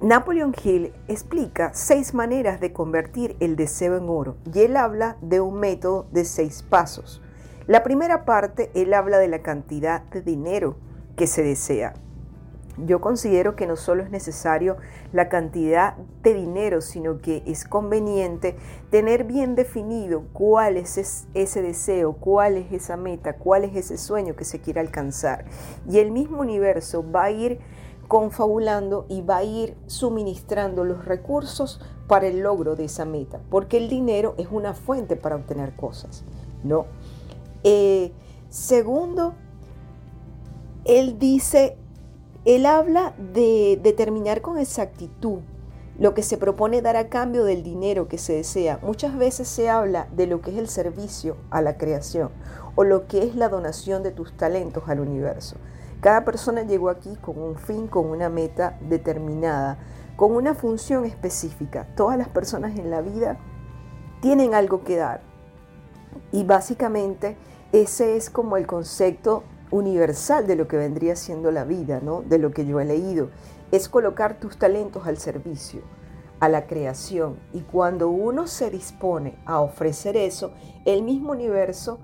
Napoleon 0.01 0.55
Hill 0.65 0.95
explica 1.09 1.73
seis 1.75 2.15
maneras 2.15 2.59
de 2.59 2.73
convertir 2.73 3.37
el 3.41 3.55
deseo 3.55 3.99
en 3.99 4.09
oro 4.09 4.37
y 4.51 4.61
él 4.61 4.79
habla 4.79 5.19
de 5.21 5.43
un 5.43 5.61
método 5.61 6.07
de 6.11 6.25
seis 6.25 6.63
pasos. 6.63 7.21
La 7.67 7.83
primera 7.83 8.25
parte, 8.25 8.71
él 8.75 8.95
habla 8.95 9.19
de 9.19 9.29
la 9.29 9.43
cantidad 9.43 10.05
de 10.05 10.23
dinero 10.23 10.77
que 11.17 11.27
se 11.27 11.43
desea. 11.43 11.93
Yo 12.87 13.01
considero 13.01 13.57
que 13.57 13.67
no 13.67 13.77
solo 13.77 14.03
es 14.03 14.11
necesario 14.11 14.77
la 15.13 15.29
cantidad 15.29 15.97
de 16.23 16.35
dinero, 16.35 16.81
sino 16.81 17.19
que 17.19 17.43
es 17.47 17.65
conveniente 17.65 18.57
tener 18.91 19.25
bien 19.25 19.55
definido 19.55 20.25
cuál 20.33 20.77
es 20.77 21.27
ese 21.35 21.63
deseo, 21.63 22.15
cuál 22.15 22.57
es 22.57 22.73
esa 22.73 22.97
meta, 22.97 23.37
cuál 23.37 23.65
es 23.65 23.77
ese 23.77 23.99
sueño 23.99 24.37
que 24.37 24.45
se 24.45 24.61
quiere 24.61 24.81
alcanzar. 24.81 25.45
Y 25.89 25.99
el 25.99 26.11
mismo 26.11 26.41
universo 26.41 27.05
va 27.11 27.25
a 27.25 27.31
ir 27.31 27.61
confabulando 28.09 29.07
y 29.09 29.23
va 29.23 29.39
a 29.39 29.45
ir 29.45 29.77
suministrando 29.87 30.85
los 30.85 31.05
recursos 31.05 31.81
para 32.09 32.27
el 32.27 32.41
logro 32.41 32.75
de 32.75 32.87
esa 32.87 33.05
meta, 33.05 33.41
porque 33.51 33.77
el 33.77 33.89
dinero 33.89 34.35
es 34.37 34.49
una 34.51 34.75
fuente 34.75 35.15
para 35.15 35.37
obtener 35.37 35.77
cosas, 35.77 36.25
¿no? 36.65 36.87
Eh, 37.63 38.11
segundo, 38.49 39.35
él 40.85 41.21
dice 41.21 41.77
él 42.45 42.67
habla 42.67 43.13
de 43.19 43.79
determinar 43.83 44.41
con 44.41 44.59
exactitud 44.59 45.41
lo 45.99 46.15
que 46.15 46.23
se 46.23 46.39
propone 46.39 46.81
dar 46.81 46.97
a 46.97 47.11
cambio 47.11 47.45
del 47.45 47.63
dinero 47.63 48.09
que 48.09 48.17
se 48.17 48.33
desea. 48.33 48.79
Muchas 48.83 49.19
veces 49.19 49.47
se 49.49 49.69
habla 49.69 50.09
de 50.17 50.27
lo 50.27 50.41
que 50.41 50.51
es 50.51 50.57
el 50.57 50.69
servicio 50.69 51.37
a 51.51 51.61
la 51.61 51.77
creación 51.77 52.31
o 52.75 52.85
lo 52.85 53.07
que 53.07 53.25
es 53.25 53.37
la 53.37 53.51
donación 53.51 54.03
de 54.03 54.11
tus 54.11 54.35
talentos 54.35 54.85
al 54.89 55.01
universo. 55.01 55.57
Cada 56.01 56.25
persona 56.25 56.63
llegó 56.63 56.89
aquí 56.89 57.15
con 57.21 57.39
un 57.39 57.57
fin, 57.57 57.87
con 57.87 58.07
una 58.07 58.31
meta 58.31 58.79
determinada, 58.81 59.79
con 60.17 60.33
una 60.33 60.55
función 60.55 61.05
específica. 61.05 61.87
Todas 61.95 62.17
las 62.17 62.29
personas 62.29 62.79
en 62.79 62.91
la 62.91 63.03
vida 63.03 63.37
tienen 64.23 64.55
algo 64.55 64.83
que 64.83 64.97
dar. 64.97 65.21
Y 66.33 66.45
básicamente 66.45 67.37
ese 67.73 68.17
es 68.17 68.31
como 68.31 68.57
el 68.57 68.67
concepto 68.67 69.45
universal 69.71 70.47
de 70.47 70.57
lo 70.57 70.69
que 70.69 70.77
vendría 70.77 71.17
siendo 71.17 71.51
la 71.51 71.65
vida, 71.65 72.01
¿no? 72.03 72.23
de 72.23 72.39
lo 72.39 72.51
que 72.51 72.67
yo 72.67 72.81
he 72.81 72.85
leído, 72.85 73.31
es 73.71 73.89
colocar 73.89 74.41
tus 74.41 74.59
talentos 74.59 75.07
al 75.07 75.17
servicio, 75.17 75.83
a 76.41 76.49
la 76.49 76.67
creación. 76.67 77.39
Y 77.53 77.61
cuando 77.61 78.09
uno 78.09 78.47
se 78.47 78.71
dispone 78.71 79.39
a 79.45 79.61
ofrecer 79.61 80.17
eso, 80.17 80.53
el 80.85 81.03
mismo 81.03 81.33
universo 81.33 82.01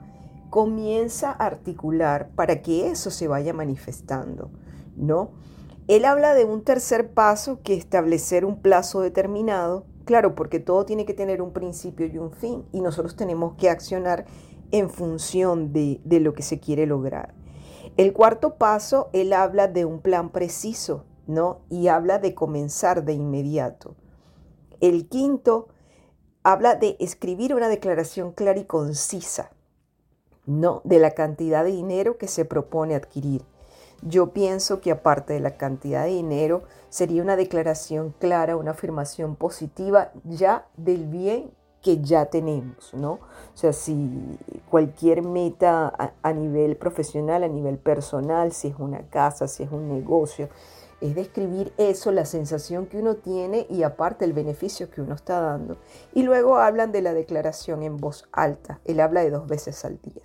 comienza 0.51 1.31
a 1.31 1.47
articular 1.47 2.31
para 2.35 2.63
que 2.63 2.89
eso 2.89 3.11
se 3.11 3.29
vaya 3.29 3.53
manifestando, 3.53 4.51
¿no? 4.97 5.31
Él 5.89 6.05
habla 6.05 6.35
de 6.35 6.45
un 6.45 6.65
tercer 6.65 7.13
paso 7.13 7.61
que 7.63 7.75
establecer 7.75 8.45
un 8.45 8.61
plazo 8.61 9.01
determinado, 9.01 9.87
claro, 10.05 10.35
porque 10.35 10.59
todo 10.59 10.85
tiene 10.85 11.07
que 11.07 11.15
tener 11.15 11.41
un 11.41 11.53
principio 11.53 12.07
y 12.07 12.19
un 12.19 12.33
fin, 12.33 12.65
y 12.73 12.81
nosotros 12.81 13.17
tenemos 13.17 13.55
que 13.55 13.71
accionar 13.71 14.25
en 14.73 14.91
función 14.91 15.73
de, 15.73 16.01
de 16.05 16.19
lo 16.21 16.35
que 16.35 16.43
se 16.43 16.59
quiere 16.59 16.87
lograr. 16.87 17.35
El 17.97 18.13
cuarto 18.13 18.57
paso, 18.57 19.09
él 19.13 19.33
habla 19.33 19.69
de 19.69 19.87
un 19.87 20.01
plan 20.01 20.31
preciso, 20.31 21.05
¿no? 21.27 21.61
Y 21.71 21.89
habla 21.89 22.19
de 22.19 22.35
comenzar 22.35 23.05
de 23.05 23.15
inmediato. 23.15 23.95
El 24.81 25.09
quinto 25.09 25.69
habla 26.43 26.75
de 26.75 26.97
escribir 27.01 27.55
una 27.55 27.69
declaración 27.69 28.33
clara 28.33 28.59
y 28.61 28.65
concisa, 28.65 29.51
¿no? 30.45 30.83
De 30.85 30.99
la 30.99 31.13
cantidad 31.13 31.65
de 31.65 31.73
dinero 31.73 32.19
que 32.19 32.29
se 32.29 32.45
propone 32.45 32.95
adquirir. 32.95 33.45
Yo 34.03 34.33
pienso 34.35 34.83
que 34.83 34.91
aparte 34.91 35.33
de 35.33 35.41
la 35.41 35.57
cantidad 35.57 36.05
de 36.05 36.11
dinero, 36.11 36.65
sería 36.91 37.23
una 37.23 37.35
declaración 37.35 38.15
clara, 38.19 38.59
una 38.59 38.73
afirmación 38.73 39.37
positiva 39.37 40.13
ya 40.25 40.69
del 40.77 41.07
bien 41.07 41.51
que 41.87 42.03
ya 42.03 42.27
tenemos, 42.27 42.93
¿no? 42.95 43.13
O 43.13 43.21
sea, 43.55 43.73
si 43.73 44.11
cualquier 44.69 45.23
meta 45.23 45.87
a, 45.87 46.15
a, 46.21 46.33
nivel 46.33 46.77
profesional, 46.77 47.45
a 47.45 47.49
nivel 47.49 47.79
personal, 47.79 48.51
si 48.51 48.67
es 48.67 48.75
una 48.81 49.03
casa, 49.09 49.47
si 49.47 49.63
es 49.63 49.71
un 49.71 49.89
negocio, 49.89 50.49
es 51.01 51.15
describir 51.15 51.73
eso, 51.77 52.11
la 52.11 52.25
sensación 52.25 52.87
que 52.87 52.99
uno 52.99 53.15
tiene 53.15 53.69
y 53.71 53.85
aparte 53.85 54.25
el 54.25 54.33
beneficio 54.33 54.91
que 54.91 55.01
uno 55.01 55.15
está 55.15 55.41
dando. 55.41 55.77
Y 56.13 56.25
luego 56.25 56.57
hablan 56.57 56.91
de 56.91 57.03
la 57.03 57.15
declaración 57.15 57.85
en 57.85 57.99
voz 57.99 58.27
alta. 58.33 58.81
Él 58.85 58.99
habla 58.99 59.23
de 59.23 59.31
dos 59.31 59.47
veces 59.47 59.85
al 59.85 60.01
día. 60.01 60.25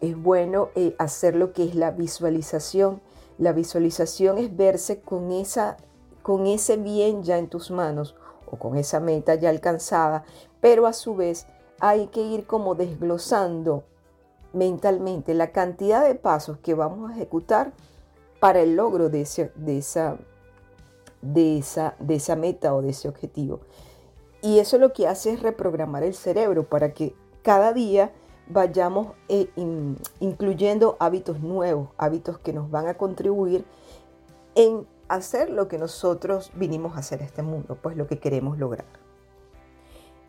Es 0.00 0.20
bueno 0.20 0.70
eh, 0.74 0.96
hacer 0.98 1.36
lo 1.36 1.52
que 1.52 1.62
es 1.62 1.76
la 1.76 1.92
visualización. 1.92 3.00
La 3.38 3.52
visualización 3.52 4.38
es 4.38 4.56
verse 4.56 4.98
con, 4.98 5.30
esa, 5.30 5.76
con 6.22 6.48
ese 6.48 6.76
bien 6.76 7.22
ya 7.22 7.38
en 7.38 7.46
tus 7.46 7.70
manos 7.70 8.16
o 8.50 8.56
con 8.56 8.76
esa 8.76 9.00
meta 9.00 9.34
ya 9.34 9.50
alcanzada, 9.50 10.24
pero 10.60 10.86
a 10.86 10.92
su 10.92 11.14
vez 11.14 11.46
hay 11.80 12.06
que 12.08 12.22
ir 12.22 12.46
como 12.46 12.74
desglosando 12.74 13.84
mentalmente 14.52 15.34
la 15.34 15.52
cantidad 15.52 16.06
de 16.06 16.14
pasos 16.14 16.58
que 16.58 16.74
vamos 16.74 17.10
a 17.10 17.14
ejecutar 17.14 17.72
para 18.40 18.60
el 18.60 18.76
logro 18.76 19.08
de, 19.08 19.26
de, 19.54 19.78
esa, 19.78 20.16
de, 21.22 21.58
esa, 21.58 21.94
de 21.98 22.14
esa 22.14 22.36
meta 22.36 22.74
o 22.74 22.82
de 22.82 22.90
ese 22.90 23.08
objetivo. 23.08 23.60
Y 24.42 24.58
eso 24.58 24.78
lo 24.78 24.92
que 24.92 25.06
hace 25.06 25.32
es 25.32 25.42
reprogramar 25.42 26.02
el 26.02 26.14
cerebro 26.14 26.68
para 26.68 26.92
que 26.92 27.14
cada 27.42 27.72
día 27.72 28.12
vayamos 28.48 29.08
eh, 29.28 29.48
incluyendo 30.20 30.96
hábitos 31.00 31.40
nuevos, 31.40 31.88
hábitos 31.96 32.38
que 32.38 32.52
nos 32.52 32.70
van 32.70 32.86
a 32.86 32.94
contribuir 32.94 33.64
en 34.54 34.86
hacer 35.08 35.50
lo 35.50 35.68
que 35.68 35.78
nosotros 35.78 36.52
vinimos 36.54 36.96
a 36.96 37.00
hacer 37.00 37.22
a 37.22 37.24
este 37.24 37.42
mundo, 37.42 37.76
pues 37.80 37.96
lo 37.96 38.06
que 38.06 38.18
queremos 38.18 38.58
lograr. 38.58 39.05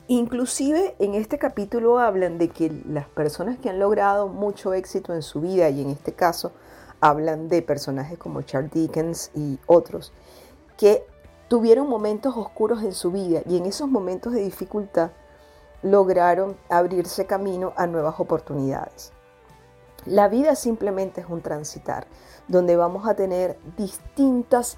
Inclusive 0.09 0.95
en 0.99 1.15
este 1.15 1.37
capítulo 1.37 1.99
hablan 1.99 2.37
de 2.37 2.47
que 2.47 2.71
las 2.87 3.09
personas 3.09 3.59
que 3.59 3.69
han 3.69 3.79
logrado 3.79 4.29
mucho 4.29 4.73
éxito 4.73 5.13
en 5.13 5.21
su 5.21 5.41
vida 5.41 5.69
y 5.69 5.81
en 5.81 5.89
este 5.89 6.13
caso 6.13 6.53
hablan 7.01 7.49
de 7.49 7.61
personajes 7.61 8.17
como 8.17 8.41
Charles 8.41 8.71
Dickens 8.71 9.31
y 9.35 9.59
otros, 9.67 10.13
que 10.77 11.05
tuvieron 11.49 11.89
momentos 11.89 12.37
oscuros 12.37 12.83
en 12.83 12.93
su 12.93 13.11
vida 13.11 13.41
y 13.45 13.57
en 13.57 13.65
esos 13.65 13.89
momentos 13.89 14.31
de 14.31 14.43
dificultad 14.43 15.11
lograron 15.83 16.55
abrirse 16.69 17.25
camino 17.25 17.73
a 17.75 17.85
nuevas 17.85 18.17
oportunidades. 18.21 19.11
La 20.05 20.29
vida 20.29 20.55
simplemente 20.55 21.19
es 21.19 21.27
un 21.27 21.41
transitar, 21.41 22.07
donde 22.47 22.77
vamos 22.77 23.05
a 23.09 23.15
tener 23.15 23.59
distintas 23.75 24.77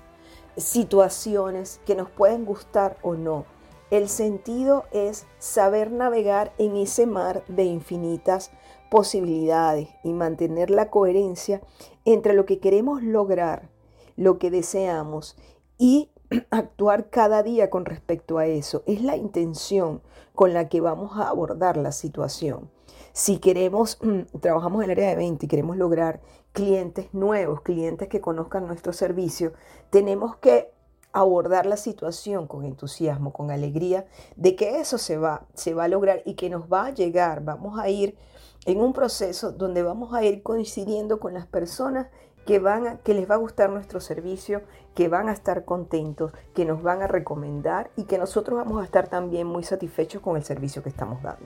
situaciones 0.57 1.79
que 1.85 1.93
nos 1.93 2.09
pueden 2.09 2.45
gustar 2.45 2.97
o 3.03 3.13
no. 3.13 3.45
El 3.91 4.07
sentido 4.07 4.85
es 4.91 5.25
saber 5.39 5.91
navegar 5.91 6.53
en 6.59 6.75
ese 6.75 7.07
mar 7.07 7.43
de 7.47 7.63
infinitas 7.63 8.51
posibilidades 8.91 9.89
y 10.03 10.13
mantener 10.13 10.69
la 10.69 10.91
coherencia 10.91 11.61
entre 12.05 12.33
lo 12.33 12.45
que 12.45 12.59
queremos 12.59 13.01
lograr, 13.01 13.69
lo 14.15 14.37
que 14.37 14.51
deseamos 14.51 15.35
y 15.79 16.11
actuar 16.51 17.09
cada 17.09 17.41
día 17.41 17.71
con 17.71 17.85
respecto 17.85 18.37
a 18.37 18.45
eso. 18.45 18.83
Es 18.85 19.01
la 19.01 19.17
intención 19.17 20.01
con 20.35 20.53
la 20.53 20.69
que 20.69 20.81
vamos 20.81 21.17
a 21.17 21.29
abordar 21.29 21.75
la 21.75 21.91
situación. 21.91 22.69
Si 23.13 23.39
queremos, 23.39 23.99
trabajamos 24.41 24.83
en 24.83 24.91
el 24.91 24.97
área 24.97 25.09
de 25.09 25.15
venta 25.15 25.45
y 25.45 25.49
queremos 25.49 25.77
lograr 25.77 26.21
clientes 26.53 27.11
nuevos, 27.13 27.61
clientes 27.61 28.07
que 28.07 28.21
conozcan 28.21 28.67
nuestro 28.67 28.93
servicio, 28.93 29.53
tenemos 29.89 30.35
que 30.37 30.71
abordar 31.11 31.65
la 31.65 31.77
situación 31.77 32.47
con 32.47 32.65
entusiasmo, 32.65 33.33
con 33.33 33.51
alegría, 33.51 34.05
de 34.35 34.55
que 34.55 34.79
eso 34.79 34.97
se 34.97 35.17
va, 35.17 35.45
se 35.53 35.73
va 35.73 35.85
a 35.85 35.87
lograr 35.87 36.21
y 36.25 36.35
que 36.35 36.49
nos 36.49 36.71
va 36.71 36.87
a 36.87 36.93
llegar. 36.93 37.43
Vamos 37.43 37.79
a 37.79 37.89
ir 37.89 38.17
en 38.65 38.79
un 38.79 38.93
proceso 38.93 39.51
donde 39.51 39.83
vamos 39.83 40.13
a 40.13 40.23
ir 40.23 40.43
coincidiendo 40.43 41.19
con 41.19 41.33
las 41.33 41.47
personas 41.47 42.07
que, 42.45 42.59
van 42.59 42.87
a, 42.87 42.97
que 42.97 43.13
les 43.13 43.29
va 43.29 43.35
a 43.35 43.39
gustar 43.39 43.69
nuestro 43.69 43.99
servicio, 43.99 44.61
que 44.95 45.07
van 45.07 45.29
a 45.29 45.33
estar 45.33 45.65
contentos, 45.65 46.31
que 46.53 46.65
nos 46.65 46.81
van 46.81 47.01
a 47.01 47.07
recomendar 47.07 47.89
y 47.95 48.03
que 48.03 48.17
nosotros 48.17 48.57
vamos 48.57 48.81
a 48.81 48.85
estar 48.85 49.07
también 49.07 49.47
muy 49.47 49.63
satisfechos 49.63 50.21
con 50.21 50.35
el 50.35 50.43
servicio 50.43 50.83
que 50.83 50.89
estamos 50.89 51.21
dando. 51.21 51.45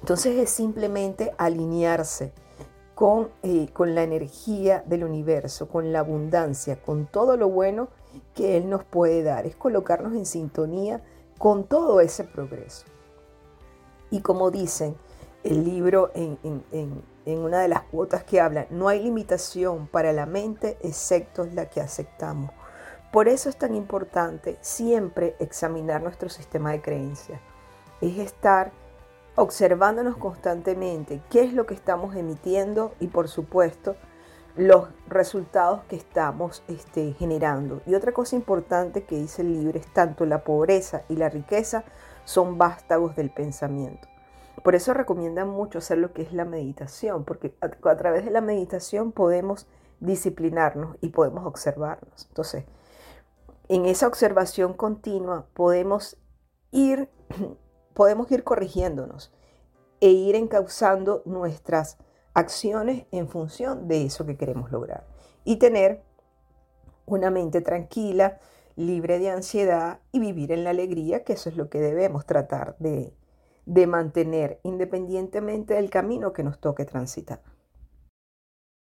Entonces 0.00 0.38
es 0.38 0.50
simplemente 0.50 1.32
alinearse 1.36 2.32
con, 2.94 3.28
eh, 3.42 3.68
con 3.72 3.94
la 3.94 4.02
energía 4.02 4.82
del 4.86 5.04
universo, 5.04 5.68
con 5.68 5.92
la 5.92 6.00
abundancia, 6.00 6.80
con 6.80 7.06
todo 7.06 7.36
lo 7.36 7.48
bueno 7.48 7.88
que 8.34 8.56
Él 8.56 8.68
nos 8.68 8.84
puede 8.84 9.22
dar. 9.22 9.46
Es 9.46 9.56
colocarnos 9.56 10.14
en 10.14 10.26
sintonía 10.26 11.02
con 11.38 11.64
todo 11.64 12.00
ese 12.00 12.24
progreso. 12.24 12.86
Y 14.10 14.20
como 14.20 14.50
dicen, 14.50 14.96
el 15.44 15.64
libro 15.64 16.10
en, 16.14 16.38
una 17.26 17.60
de 17.60 17.68
las 17.68 17.82
cuotas 17.82 18.24
que 18.24 18.40
habla, 18.40 18.66
no 18.70 18.88
hay 18.88 19.02
limitación 19.02 19.86
para 19.86 20.12
la 20.12 20.26
mente 20.26 20.76
excepto 20.82 21.46
la 21.46 21.66
que 21.70 21.80
aceptamos. 21.80 22.50
Por 23.12 23.28
eso 23.28 23.48
es 23.48 23.56
tan 23.56 23.74
importante 23.74 24.58
siempre 24.60 25.34
examinar 25.38 26.02
nuestro 26.02 26.28
sistema 26.28 26.72
de 26.72 26.82
creencias. 26.82 27.40
Es 28.00 28.18
estar 28.18 28.72
observándonos 29.36 30.16
constantemente 30.16 31.22
qué 31.30 31.42
es 31.42 31.52
lo 31.52 31.66
que 31.66 31.74
estamos 31.74 32.14
emitiendo 32.16 32.92
y 33.00 33.06
por 33.06 33.28
supuesto 33.28 33.96
los 34.56 34.88
resultados 35.08 35.82
que 35.84 35.96
estamos 35.96 36.62
este, 36.68 37.12
generando. 37.12 37.82
Y 37.86 37.94
otra 37.94 38.12
cosa 38.12 38.36
importante 38.36 39.04
que 39.04 39.16
dice 39.16 39.42
el 39.42 39.52
libro 39.52 39.78
es 39.78 39.92
tanto 39.92 40.26
la 40.26 40.44
pobreza 40.44 41.02
y 41.08 41.16
la 41.16 41.28
riqueza 41.28 41.84
son 42.24 42.58
vástagos 42.58 43.16
del 43.16 43.30
pensamiento. 43.30 44.08
Por 44.62 44.74
eso 44.74 44.92
recomiendan 44.92 45.48
mucho 45.48 45.78
hacer 45.78 45.98
lo 45.98 46.12
que 46.12 46.22
es 46.22 46.32
la 46.32 46.44
meditación, 46.44 47.24
porque 47.24 47.54
a, 47.60 47.96
través 47.96 48.24
de 48.24 48.30
la 48.30 48.40
meditación 48.40 49.12
podemos 49.12 49.66
disciplinarnos 50.00 50.96
y 51.00 51.08
podemos 51.08 51.46
observarnos. 51.46 52.26
Entonces, 52.28 52.64
en 53.68 53.86
esa 53.86 54.06
observación 54.06 54.74
continua 54.74 55.46
podemos 55.54 56.18
ir, 56.72 57.08
podemos 57.94 58.30
ir 58.30 58.44
corrigiéndonos 58.44 59.32
e 60.00 60.10
ir 60.10 60.34
encauzando 60.34 61.22
nuestras 61.24 61.98
acciones 62.34 63.06
en 63.10 63.28
función 63.28 63.88
de 63.88 64.04
eso 64.04 64.26
que 64.26 64.36
queremos 64.36 64.70
lograr 64.70 65.06
y 65.44 65.56
tener 65.56 66.02
una 67.06 67.30
mente 67.30 67.60
tranquila, 67.60 68.38
libre 68.76 69.18
de 69.18 69.30
ansiedad 69.30 69.98
y 70.12 70.20
vivir 70.20 70.52
en 70.52 70.64
la 70.64 70.70
alegría, 70.70 71.24
que 71.24 71.32
eso 71.34 71.48
es 71.48 71.56
lo 71.56 71.68
que 71.68 71.80
debemos 71.80 72.24
tratar 72.24 72.76
de, 72.78 73.12
de 73.66 73.86
mantener 73.86 74.60
independientemente 74.62 75.74
del 75.74 75.90
camino 75.90 76.32
que 76.32 76.42
nos 76.42 76.60
toque 76.60 76.84
transitar. 76.84 77.40